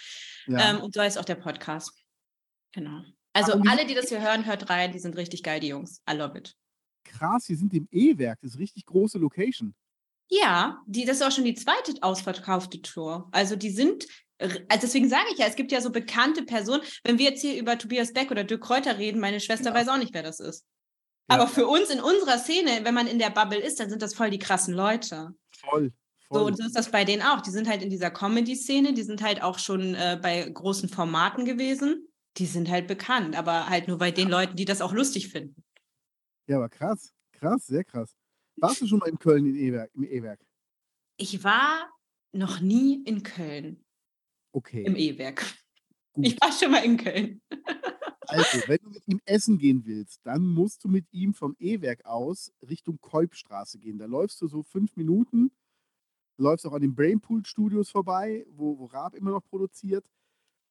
[0.45, 0.69] Ja.
[0.71, 1.91] ähm, und so heißt auch der Podcast.
[2.73, 3.01] Genau.
[3.33, 6.03] Also die- alle, die das hier hören, hört rein, die sind richtig geil, die Jungs.
[6.09, 6.53] I love it.
[7.03, 9.73] Krass, wir sind im E-Werk, das ist richtig große Location.
[10.29, 13.27] Ja, die, das ist auch schon die zweite ausverkaufte Tour.
[13.31, 14.05] Also die sind,
[14.37, 16.83] also deswegen sage ich ja, es gibt ja so bekannte Personen.
[17.03, 19.73] Wenn wir jetzt hier über Tobias Beck oder Dirk Kräuter reden, meine Schwester Ja.
[19.73, 20.65] weiß auch nicht, wer das ist.
[21.29, 21.35] Ja.
[21.35, 24.13] Aber für uns in unserer Szene, wenn man in der Bubble ist, dann sind das
[24.13, 25.31] voll die krassen Leute.
[25.57, 25.93] Voll.
[26.31, 26.47] So, voll.
[26.51, 27.41] und so ist das bei denen auch.
[27.41, 31.45] Die sind halt in dieser Comedy-Szene, die sind halt auch schon äh, bei großen Formaten
[31.45, 32.07] gewesen.
[32.37, 35.63] Die sind halt bekannt, aber halt nur bei den Leuten, die das auch lustig finden.
[36.49, 37.13] Ja, aber krass.
[37.31, 38.15] Krass, sehr krass.
[38.57, 39.91] Warst du schon mal in Köln im E-Werk?
[39.93, 40.45] Im E-Werk?
[41.17, 41.89] Ich war
[42.33, 43.85] noch nie in Köln
[44.51, 44.83] Okay.
[44.83, 45.45] im E-Werk.
[46.13, 46.25] gut.
[46.27, 47.41] Ich war schon mal in Köln.
[48.31, 52.05] Also, wenn du mit ihm essen gehen willst, dann musst du mit ihm vom E-Werk
[52.05, 53.97] aus Richtung Kolbstraße gehen.
[53.97, 55.51] Da läufst du so fünf Minuten,
[56.37, 60.05] läufst auch an den Brainpool-Studios vorbei, wo, wo Raab immer noch produziert.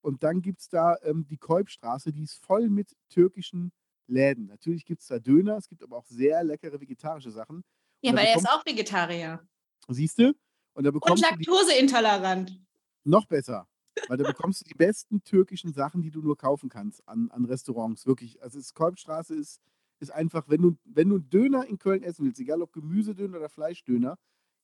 [0.02, 3.72] Und dann gibt es da ähm, die Kolbstraße, die ist voll mit türkischen
[4.08, 4.46] Läden.
[4.46, 7.62] Natürlich gibt es da Döner, es gibt aber auch sehr leckere vegetarische Sachen.
[8.02, 9.46] Ja, Und aber er ist auch Vegetarier.
[9.88, 10.34] Siehst du?
[10.74, 12.60] Und da Und bekommst du die, laktoseintolerant.
[13.04, 13.68] noch besser.
[14.06, 17.44] Weil da bekommst du die besten türkischen Sachen, die du nur kaufen kannst an, an
[17.44, 18.06] Restaurants.
[18.06, 18.40] Wirklich.
[18.42, 19.60] Also es, Kolbstraße ist,
[19.98, 23.38] ist einfach, wenn du, wenn du einen Döner in Köln essen willst, egal ob Gemüsedöner
[23.38, 24.16] oder Fleischdöner,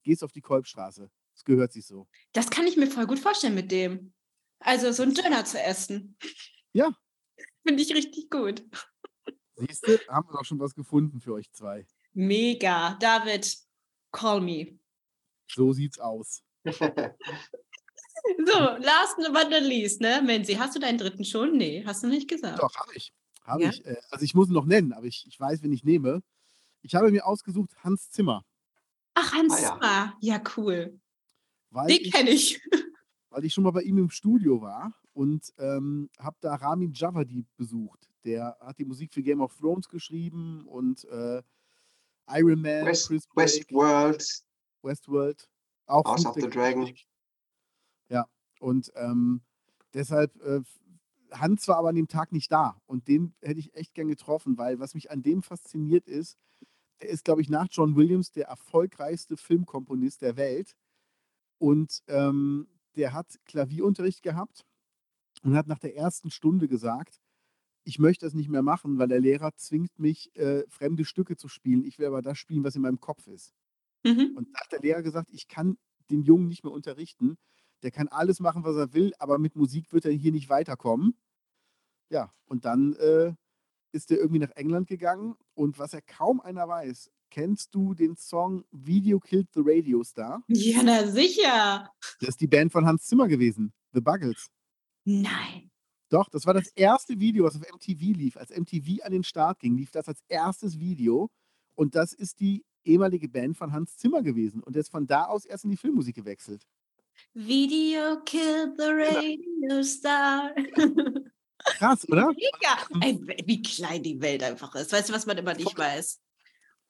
[0.05, 1.11] gehst auf die Kolbstraße.
[1.35, 2.07] Das gehört sich so.
[2.33, 4.13] Das kann ich mir voll gut vorstellen mit dem.
[4.61, 6.17] Also so einen Döner zu essen.
[6.73, 6.97] Ja.
[7.67, 8.63] Finde ich richtig gut.
[9.57, 11.87] Siehst du, haben wir doch schon was gefunden für euch zwei.
[12.13, 12.95] Mega.
[13.01, 13.57] David,
[14.13, 14.79] call me.
[15.49, 16.43] So sieht's aus.
[18.47, 20.23] So, last but not least, ne?
[20.25, 21.57] Menzi, hast du deinen dritten schon?
[21.59, 22.59] Nee, hast du nicht gesagt.
[22.59, 23.13] Doch, habe ich.
[23.43, 23.69] Habe Ja?
[23.71, 23.85] ich.
[23.85, 26.23] Äh, also ich muss ihn noch nennen, aber ich, ich weiß, wen ich nehme.
[26.81, 28.43] Ich habe mir ausgesucht Hans Zimmer.
[29.13, 29.73] Ach, Hans Ah, ja.
[29.75, 30.17] Zimmer.
[30.21, 30.99] Ja, cool.
[31.71, 32.61] Weil Den ich, kenne ich.
[33.31, 37.45] weil ich schon mal bei ihm im Studio war und ähm, habe da Ramin Javadi
[37.59, 38.09] besucht.
[38.25, 41.43] Der hat die Musik für Game of Thrones geschrieben und äh,
[42.29, 44.45] Iron Man, West, Chris Westworld,
[44.83, 45.49] Westworld,
[45.87, 46.95] auch House of the Dragon.
[48.09, 48.27] Ja,
[48.61, 49.43] und ähm,
[49.93, 50.63] deshalb, äh,
[51.33, 54.57] Hans war aber an dem Tag nicht da und den hätte ich echt gern getroffen,
[54.57, 56.39] weil was mich an dem fasziniert ist,
[56.99, 60.77] er ist, glaube ich, nach John Williams der erfolgreichste Filmkomponist der Welt
[61.59, 64.65] und ähm, der hat Klavierunterricht gehabt
[65.43, 67.21] und hat nach der ersten Stunde gesagt,
[67.85, 71.49] ich möchte das nicht mehr machen, weil der Lehrer zwingt mich, äh, fremde Stücke zu
[71.49, 71.85] spielen.
[71.85, 73.55] Ich will aber das spielen, was in meinem Kopf ist.
[74.05, 74.33] Mhm.
[74.37, 75.77] Und da hat der Lehrer gesagt, ich kann
[76.11, 77.37] den Jungen nicht mehr unterrichten.
[77.83, 81.17] Der kann alles machen, was er will, aber mit Musik wird er hier nicht weiterkommen.
[82.11, 83.35] Ja, und dann äh,
[83.93, 88.17] ist er irgendwie nach England gegangen und was ja kaum einer weiß, kennst du den
[88.17, 90.43] Song Video Killed the Radio Star?
[90.49, 91.91] Ja, na sicher.
[92.21, 94.51] Das ist die Band von Hans Zimmer gewesen, The Buggles.
[95.05, 95.71] Nein.
[96.11, 98.37] Doch, das war das erste Video, was auf MTV lief.
[98.37, 101.31] Als MTV an den Start ging, lief das als erstes Video.
[101.75, 104.63] Und das ist die ehemalige Band von Hans Zimmer gewesen.
[104.63, 106.67] Und der ist von da aus erst in die Filmmusik gewechselt.
[107.33, 110.55] Video killed the radio star.
[111.65, 112.29] Krass, oder?
[112.33, 113.07] Mega.
[113.07, 114.93] Ey, wie klein die Welt einfach ist.
[114.93, 116.21] Weißt du, was man immer nicht weiß?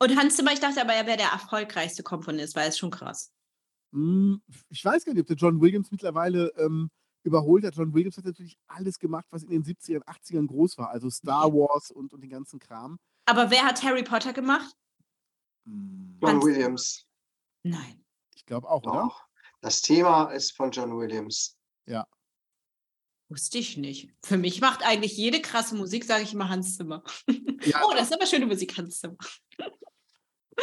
[0.00, 3.32] Und Hans Zimmer, ich dachte aber, er wäre der erfolgreichste Komponist, weil es schon krass.
[3.92, 6.90] Hm, Ich weiß gar nicht, ob der John Williams mittlerweile ähm,
[7.24, 7.74] überholt hat.
[7.74, 10.90] John Williams hat natürlich alles gemacht, was in den 70ern, 80ern groß war.
[10.90, 12.98] Also Star Wars und, und den ganzen Kram.
[13.26, 14.74] Aber wer hat Harry Potter gemacht?
[15.66, 17.06] Hm, John Hans- Williams.
[17.62, 18.04] Nein.
[18.34, 19.02] Ich glaube auch, oder?
[19.02, 19.24] Doch.
[19.60, 21.56] Das Thema ist von John Williams.
[23.30, 24.10] Wusste ich nicht.
[24.22, 27.02] Für mich macht eigentlich jede krasse Musik, sage ich immer Hans Zimmer.
[27.62, 27.80] Ja.
[27.86, 29.16] Oh, das ist aber schöne Musik, Hans Zimmer.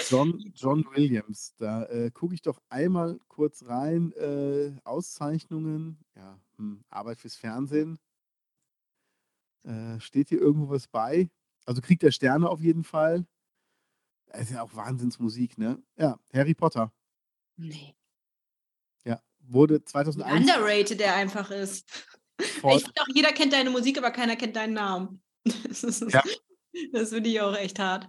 [0.08, 4.12] John, John Williams, da äh, gucke ich doch einmal kurz rein.
[4.14, 6.40] Äh, Auszeichnungen, ja,
[6.90, 8.00] Arbeit fürs Fernsehen.
[9.64, 11.30] Äh, steht hier irgendwo was bei?
[11.66, 13.26] Also kriegt er Sterne auf jeden Fall.
[14.28, 15.82] Das ist ja auch Wahnsinnsmusik, ne?
[15.98, 16.92] Ja, Harry Potter.
[17.58, 17.96] Nee.
[19.06, 21.90] Ja, wurde Wie 2001 underrated der einfach ist.
[22.60, 25.22] vor, Ich finde auch, jeder kennt deine Musik, aber keiner kennt deinen Namen.
[25.68, 26.24] Das, ist, Ja.
[26.92, 28.08] das finde ich auch echt hart.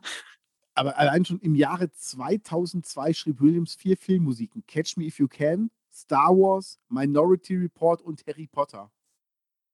[0.75, 5.71] aber allein schon im Jahre 2002 schrieb Williams vier Filmmusiken: Catch Me If You Can,
[5.93, 8.91] Star Wars, Minority Report und Harry Potter.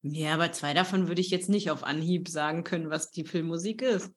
[0.03, 3.83] Ja, aber zwei davon würde ich jetzt nicht auf Anhieb sagen können, was die Filmmusik
[3.83, 4.13] ist.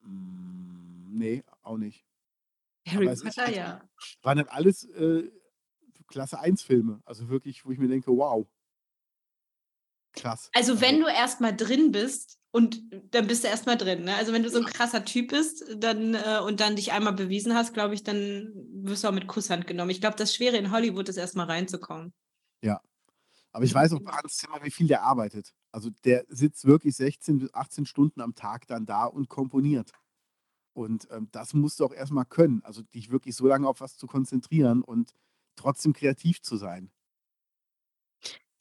[0.00, 2.04] Mm, Nee, auch nicht.
[2.88, 3.88] Harry es ist Potter, halt- ja.
[4.22, 5.30] Waren dann alles äh,
[6.08, 7.00] Klasse 1 Filme.
[7.04, 8.46] Also wirklich, wo ich mir denke, wow.
[10.14, 10.50] Krass.
[10.54, 14.04] Also wenn du erstmal drin bist und dann bist du erstmal drin.
[14.04, 14.14] Ne?
[14.14, 17.54] Also wenn du so ein krasser Typ bist dann, äh, und dann dich einmal bewiesen
[17.54, 18.52] hast, glaube ich, dann
[18.84, 19.90] wirst du auch mit Kusshand genommen.
[19.90, 22.12] Ich glaube, das Schwere in Hollywood ist erstmal reinzukommen.
[23.52, 25.54] Aber ich weiß auch bei Hans Zimmer, wie viel der arbeitet.
[25.72, 29.92] Also der sitzt wirklich 16 bis 18 Stunden am Tag dann da und komponiert.
[30.74, 32.62] Und ähm, das musst du auch erstmal können.
[32.64, 35.12] Also dich wirklich so lange auf was zu konzentrieren und
[35.56, 36.90] trotzdem kreativ zu sein.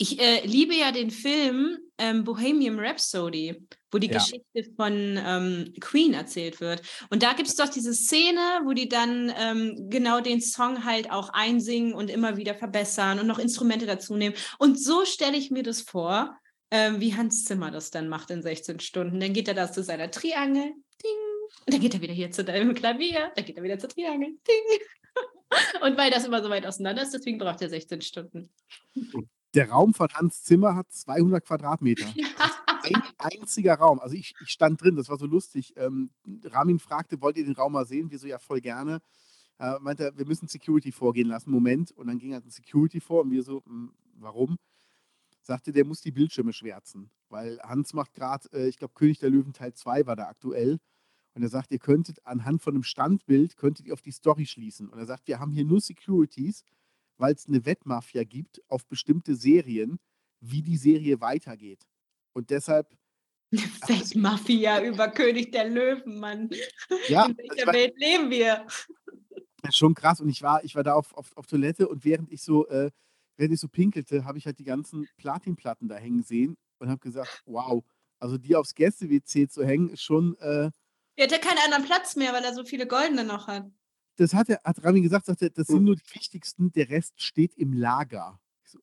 [0.02, 4.14] Ich äh, liebe ja den Film ähm, Bohemian Rhapsody, wo die Ja.
[4.14, 6.82] Geschichte von ähm, Queen erzählt wird.
[7.12, 11.12] Und da gibt es doch diese Szene, wo die dann ähm, genau den Song halt
[11.12, 14.36] auch einsingen und immer wieder verbessern und noch Instrumente dazu nehmen.
[14.58, 16.36] Und so stelle ich mir das vor,
[16.72, 19.20] ähm, wie Hans Zimmer das dann macht in 16 Stunden.
[19.20, 21.20] Dann geht er da zu seiner Triangel, ding,
[21.68, 24.30] und dann geht er wieder hier zu deinem Klavier, dann geht er wieder zur Triangel,
[24.30, 24.80] ding.
[25.84, 28.50] Und weil das immer so weit auseinander ist, deswegen braucht er 16 Stunden.
[29.54, 32.06] Der Raum von Hans Zimmer hat 200 Quadratmeter.
[32.84, 34.00] Ein einziger Raum.
[34.00, 35.74] Also ich, ich stand drin, das war so lustig.
[35.78, 36.10] Ähm,
[36.44, 38.10] Ramin fragte, wollt ihr den Raum mal sehen?
[38.10, 39.02] Wir so, ja, voll gerne.
[39.60, 41.52] Äh, meinte, er, wir müssen Security vorgehen lassen.
[41.52, 41.92] Moment.
[41.92, 44.58] Und dann ging halt ein Security vor und wir so, "Hm, warum?
[45.44, 47.12] Sagte, der muss die Bildschirme schwärzen.
[47.30, 50.80] Weil Hans macht gerade, äh, ich glaube, König der Löwen Teil 2 war da aktuell.
[51.34, 54.90] Und er sagt, ihr könntet anhand von einem Standbild, könntet ihr auf die Story schließen.
[54.90, 56.64] Und er sagt, wir haben hier nur Securities,
[57.22, 60.00] weil es eine Wettmafia gibt auf bestimmte Serien,
[60.42, 61.84] wie die Serie weitergeht.
[62.34, 62.88] Und deshalb
[63.52, 66.50] Wettmafia über König der Löwen, Mann.
[67.08, 68.66] Ja, In welcher war- Welt leben wir?
[69.72, 70.20] Schon krass.
[70.22, 72.90] Und ich war, ich war da auf, auf, auf Toilette und während ich so, äh,
[73.38, 77.00] während ich so pinkelte, habe ich halt die ganzen Platinplatten da hängen sehen und habe
[77.00, 77.84] gesagt, wow,
[78.20, 80.72] also die aufs Gäste-WC zu hängen, ist schon, äh,
[81.16, 83.70] Er hat ja keinen anderen Platz mehr, weil er so viele goldene noch hat.
[84.22, 87.56] Das hat, er, hat Rami gesagt, sagte, das sind nur die wichtigsten, der Rest steht
[87.56, 88.40] im Lager.
[88.64, 88.80] Ich so,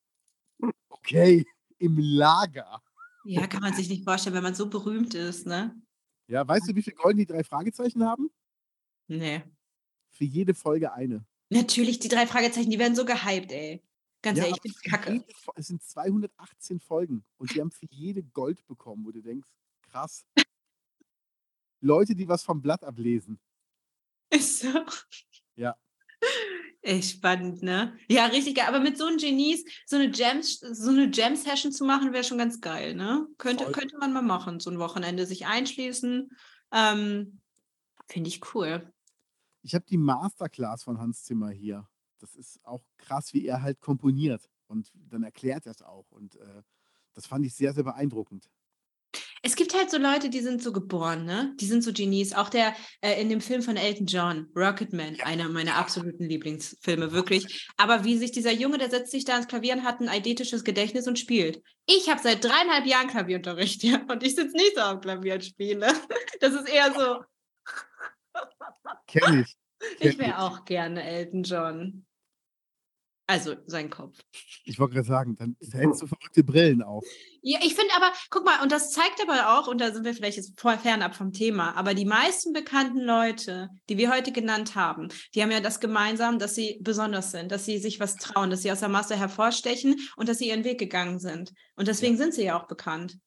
[0.89, 1.47] okay,
[1.78, 2.82] im Lager.
[3.24, 5.80] Ja, kann man sich nicht vorstellen, wenn man so berühmt ist, ne?
[6.26, 8.30] Ja, weißt du, wie viel Golden die drei Fragezeichen haben?
[9.07, 9.43] Nee.
[10.11, 11.24] Für jede Folge eine.
[11.51, 13.82] Natürlich, die drei Fragezeichen, die werden so gehypt, ey.
[14.22, 15.12] Ganz Ja, ehrlich, ich für kacke.
[15.12, 19.49] jede Es sind 218 Folgen und die haben für jede Gold bekommen, wo du denkst,
[19.82, 20.26] krass.
[21.80, 23.39] Leute, die was vom Blatt ablesen.
[24.30, 24.68] Ist so.
[25.59, 25.76] Ja.
[26.80, 27.98] Echt spannend, ne?
[28.09, 28.66] Ja, richtig geil.
[28.68, 32.38] Aber mit so einem Genies, so eine Gems, so eine Jam-Session zu machen, wäre schon
[32.38, 33.26] ganz geil, ne?
[33.36, 33.72] Könnte, Voll.
[33.72, 36.30] könnte man mal machen, so ein Wochenende sich einschließen.
[36.72, 37.40] Ähm,
[38.06, 38.92] Finde ich cool.
[39.62, 41.86] Ich habe die Masterclass von Hans Zimmer hier.
[42.20, 44.48] Das ist auch krass, wie er halt komponiert.
[44.68, 46.11] Und dann erklärt er es auch.
[46.11, 46.62] Und äh,
[47.12, 48.48] das fand ich sehr, sehr beeindruckend.
[49.43, 51.53] Es gibt halt so Leute, die sind so geboren, ne?
[51.61, 52.32] Die sind so Genies.
[52.34, 55.26] Auch der äh, in dem Film von Elton John, Rocketman, Ja.
[55.26, 57.68] einer meiner absoluten Lieblingsfilme, wirklich.
[57.76, 60.64] Aber wie sich dieser Junge, der setzt sich da ins Klavier und hat ein eidetisches
[60.64, 61.62] Gedächtnis und spielt.
[61.86, 65.45] Ich habe seit dreieinhalb Jahren Klavierunterricht, ja, und ich sitze nicht so am Klavier und
[65.45, 65.89] spiele.
[66.41, 67.24] Das ist eher so,
[69.07, 69.57] Kenne ich.
[70.01, 72.07] ich Kenn wäre auch gerne Elton John.
[73.31, 74.18] Also sein Kopf.
[74.64, 77.05] Ich wollte gerade sagen, dann hältst du verrückte Brillen auf.
[77.43, 80.14] Ja, ich finde aber, guck mal, und das zeigt aber auch, und da sind wir
[80.14, 84.76] vielleicht jetzt voll fernab vom Thema, aber die meisten bekannten Leute, die wir heute genannt
[84.76, 88.49] haben, die haben ja das gemeinsam, dass sie besonders sind, dass sie sich was trauen,
[88.49, 91.53] dass sie aus der Masse hervorstechen und dass sie ihren Weg gegangen sind.
[91.76, 93.18] Und deswegen sind sie ja auch bekannt.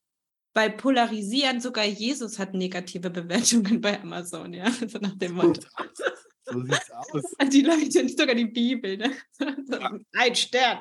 [0.56, 5.62] Weil polarisieren, sogar Jesus hat negative Bewertungen bei Amazon, ja, so nach dem Motto.
[6.46, 7.24] So sieht's aus.
[7.52, 9.12] Die Leute, sogar die Bibel, ne?
[9.66, 9.78] So
[10.14, 10.80] Ein Stern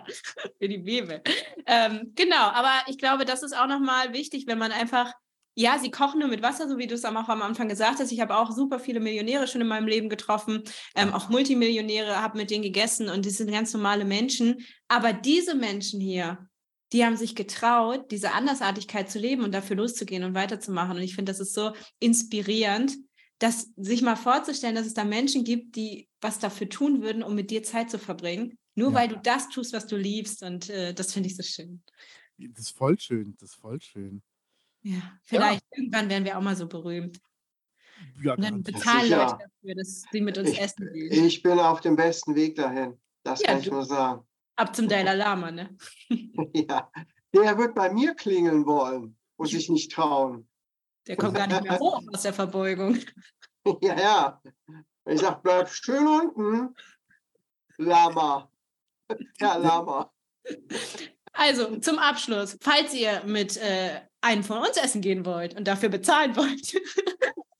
[0.58, 1.22] für die Bibel.
[1.66, 5.12] Ähm, genau, aber ich glaube, das ist auch nochmal wichtig, wenn man einfach,
[5.54, 8.12] ja, sie kochen nur mit Wasser, so wie du es auch am Anfang gesagt hast.
[8.12, 10.62] Ich habe auch super viele Millionäre schon in meinem Leben getroffen,
[10.94, 14.66] ähm, auch Multimillionäre, habe mit denen gegessen und die sind ganz normale Menschen.
[14.88, 16.48] Aber diese Menschen hier,
[16.92, 20.96] die haben sich getraut, diese Andersartigkeit zu leben und dafür loszugehen und weiterzumachen.
[20.96, 22.96] Und ich finde, das ist so inspirierend,
[23.40, 27.34] das sich mal vorzustellen, dass es da Menschen gibt, die was dafür tun würden, um
[27.34, 28.94] mit dir Zeit zu verbringen, nur Ja.
[28.94, 30.42] weil du das tust, was du liebst.
[30.44, 31.82] Und äh, das finde ich so schön.
[32.36, 33.36] Das ist voll schön.
[33.40, 34.22] Das ist voll schön.
[34.82, 37.18] Ja, vielleicht irgendwann werden wir auch mal so berühmt.
[38.22, 39.10] Ja, Und dann bezahlen.
[39.10, 41.24] Leute dafür, dass sie mit uns Ich- essen gehen.
[41.26, 42.98] Ich bin auf dem besten Weg dahin.
[43.24, 44.26] Das Ja, kann ich nur sagen.
[44.56, 45.76] Ab zum Dalai Lama, ne?
[46.54, 46.90] Ja.
[47.34, 50.48] Der wird bei mir klingeln wollen und sich nicht trauen.
[51.06, 52.98] Der kommt gar nicht mehr hoch aus der Verbeugung.
[53.82, 54.42] Ja, ja.
[55.04, 56.74] Ich sag, bleib schön unten.
[57.76, 58.50] Lama.
[59.38, 60.10] Herr Lama.
[61.34, 65.90] Also zum Abschluss, falls ihr mit äh, einem von uns essen gehen wollt und dafür
[65.90, 66.74] bezahlen wollt,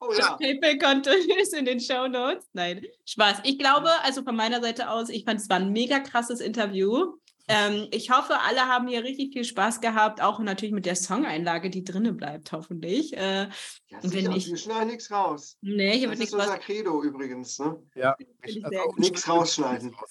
[0.01, 0.36] Oh ja.
[0.41, 1.11] PayPal-Konto
[1.41, 2.49] ist in den Show Notes.
[2.53, 3.41] Nein, Spaß.
[3.45, 7.16] Ich glaube, also von meiner Seite aus, ich fand es war ein mega krasses Interview.
[7.51, 11.69] Ähm, ich hoffe, alle haben hier richtig viel Spaß gehabt, auch natürlich mit der Songeinlage,
[11.71, 13.17] die drinnen bleibt, hoffentlich.
[13.17, 13.49] Äh,
[13.89, 15.57] ja wenn wir schneiden nichts raus.
[15.61, 17.59] nee, hier Das wird ist unser Credo übrigens.
[17.59, 17.77] Ne?
[17.95, 18.17] Ja.
[18.45, 18.95] ich Also.
[18.97, 19.95] Nichts rausschneiden.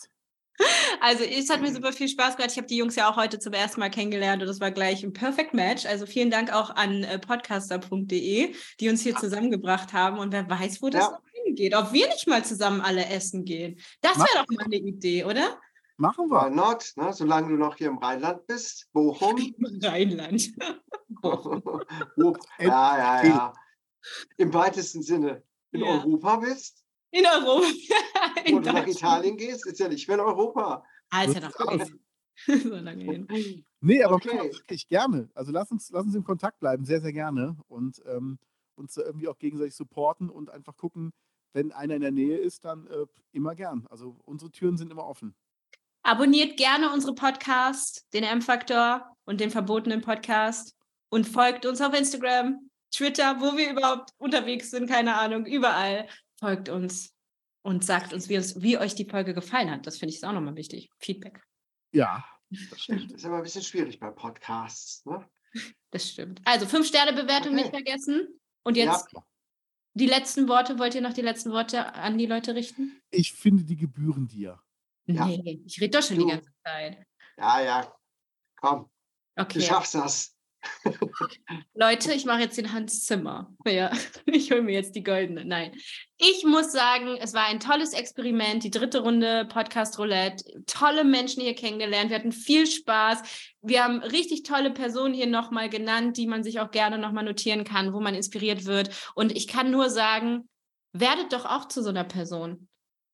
[1.02, 2.52] Also es hat mir super viel Spaß gemacht.
[2.52, 5.04] Ich habe die Jungs ja auch heute zum ersten Mal kennengelernt und das war gleich
[5.06, 5.86] ein Perfect Match.
[5.86, 10.82] Also vielen Dank auch an äh, podcaster.de, die uns hier zusammengebracht haben und wer weiß,
[10.82, 11.12] wo das Ja.
[11.12, 11.74] noch hingeht.
[11.76, 13.80] Ob wir nicht mal zusammen alle essen gehen.
[14.02, 15.58] Das wäre doch mal eine Idee, oder?
[16.00, 16.56] Machen Why wir.
[16.56, 16.94] not?
[16.96, 17.12] Ne?
[17.14, 18.88] Solange du noch hier im Rheinland bist.
[18.94, 19.36] Bochum.
[19.84, 20.50] Rheinland.
[22.60, 23.54] Ja, ja, ja.
[24.38, 25.44] Im weitesten Sinne.
[25.72, 25.88] In Ja.
[25.88, 27.68] Europa bist, In Europa.
[27.68, 28.88] wo In du nach.
[28.88, 30.84] Italien gehst, ist ja nicht mehr in Europa.
[31.10, 31.90] Ah, ist ja noch
[32.48, 33.66] So lange hin.
[33.82, 34.52] Nee, aber Okay.
[34.54, 35.30] wirklich gerne.
[35.34, 37.58] Also lass uns, lass uns im Kontakt bleiben, sehr, sehr gerne.
[37.68, 38.40] Und ähm,
[38.76, 41.12] uns irgendwie auch gegenseitig supporten und einfach gucken,
[41.54, 43.86] wenn einer in der Nähe ist, dann äh, immer gern.
[43.90, 45.36] Also unsere Türen sind immer offen.
[46.10, 50.76] Abonniert gerne unsere Podcast, den M-Faktor und den verbotenen Podcast
[51.10, 56.10] und folgt uns auf Instagram, Twitter, wo wir überhaupt unterwegs sind, keine Ahnung, überall.
[56.40, 57.14] Folgt uns
[57.62, 59.86] und sagt uns, wie, uns, wie euch die Folge gefallen hat.
[59.86, 60.90] Das finde ich auch nochmal wichtig.
[60.98, 61.44] Feedback.
[61.92, 63.12] Ja, das stimmt.
[63.12, 65.06] Das ist aber ein bisschen schwierig bei Podcasts.
[65.06, 65.24] Ne?
[65.92, 66.42] Das stimmt.
[66.44, 67.84] Also fünf Sterne Bewertung nicht Okay.
[67.84, 68.40] vergessen.
[68.64, 69.24] Und jetzt Ja.
[69.94, 73.00] Die letzten Worte, wollt ihr noch die letzten Worte an die Leute richten?
[73.12, 74.60] Ich finde, die gebühren dir.
[75.16, 75.26] Ja.
[75.26, 76.26] Nee, ich rede doch schon Du.
[76.26, 77.04] die ganze Zeit.
[77.38, 77.94] Ja, ja.
[78.62, 78.90] Komm,
[79.36, 79.62] du Okay.
[79.62, 80.36] schaffst das.
[81.74, 83.54] Leute, ich mache jetzt den Hans Zimmer.
[83.66, 83.92] Ja,
[84.26, 85.46] ich hole mir jetzt die goldene.
[85.46, 85.72] Nein.
[86.18, 90.44] Ich muss sagen, es war ein tolles Experiment, die dritte Runde Podcast Roulette.
[90.68, 92.10] Tolle Menschen hier kennengelernt.
[92.10, 93.22] Wir hatten viel Spaß.
[93.62, 97.64] Wir haben richtig tolle Personen hier nochmal genannt, die man sich auch gerne nochmal notieren
[97.64, 98.90] kann, wo man inspiriert wird.
[99.16, 100.50] Und ich kann nur sagen,
[100.92, 102.68] werdet doch auch zu so einer Person.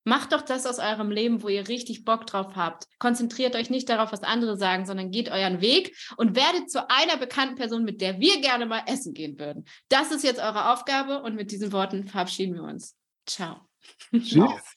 [0.05, 2.85] Macht doch das aus eurem Leben, wo ihr richtig Bock drauf habt.
[2.99, 7.17] Konzentriert euch nicht darauf, was andere sagen, sondern geht euren Weg und werdet zu einer
[7.17, 9.65] bekannten Person, mit der wir gerne mal essen gehen würden.
[9.89, 12.95] Das ist jetzt eure Aufgabe und mit diesen Worten verabschieden wir uns.
[13.25, 13.67] Ciao.
[14.11, 14.75] Tschüss.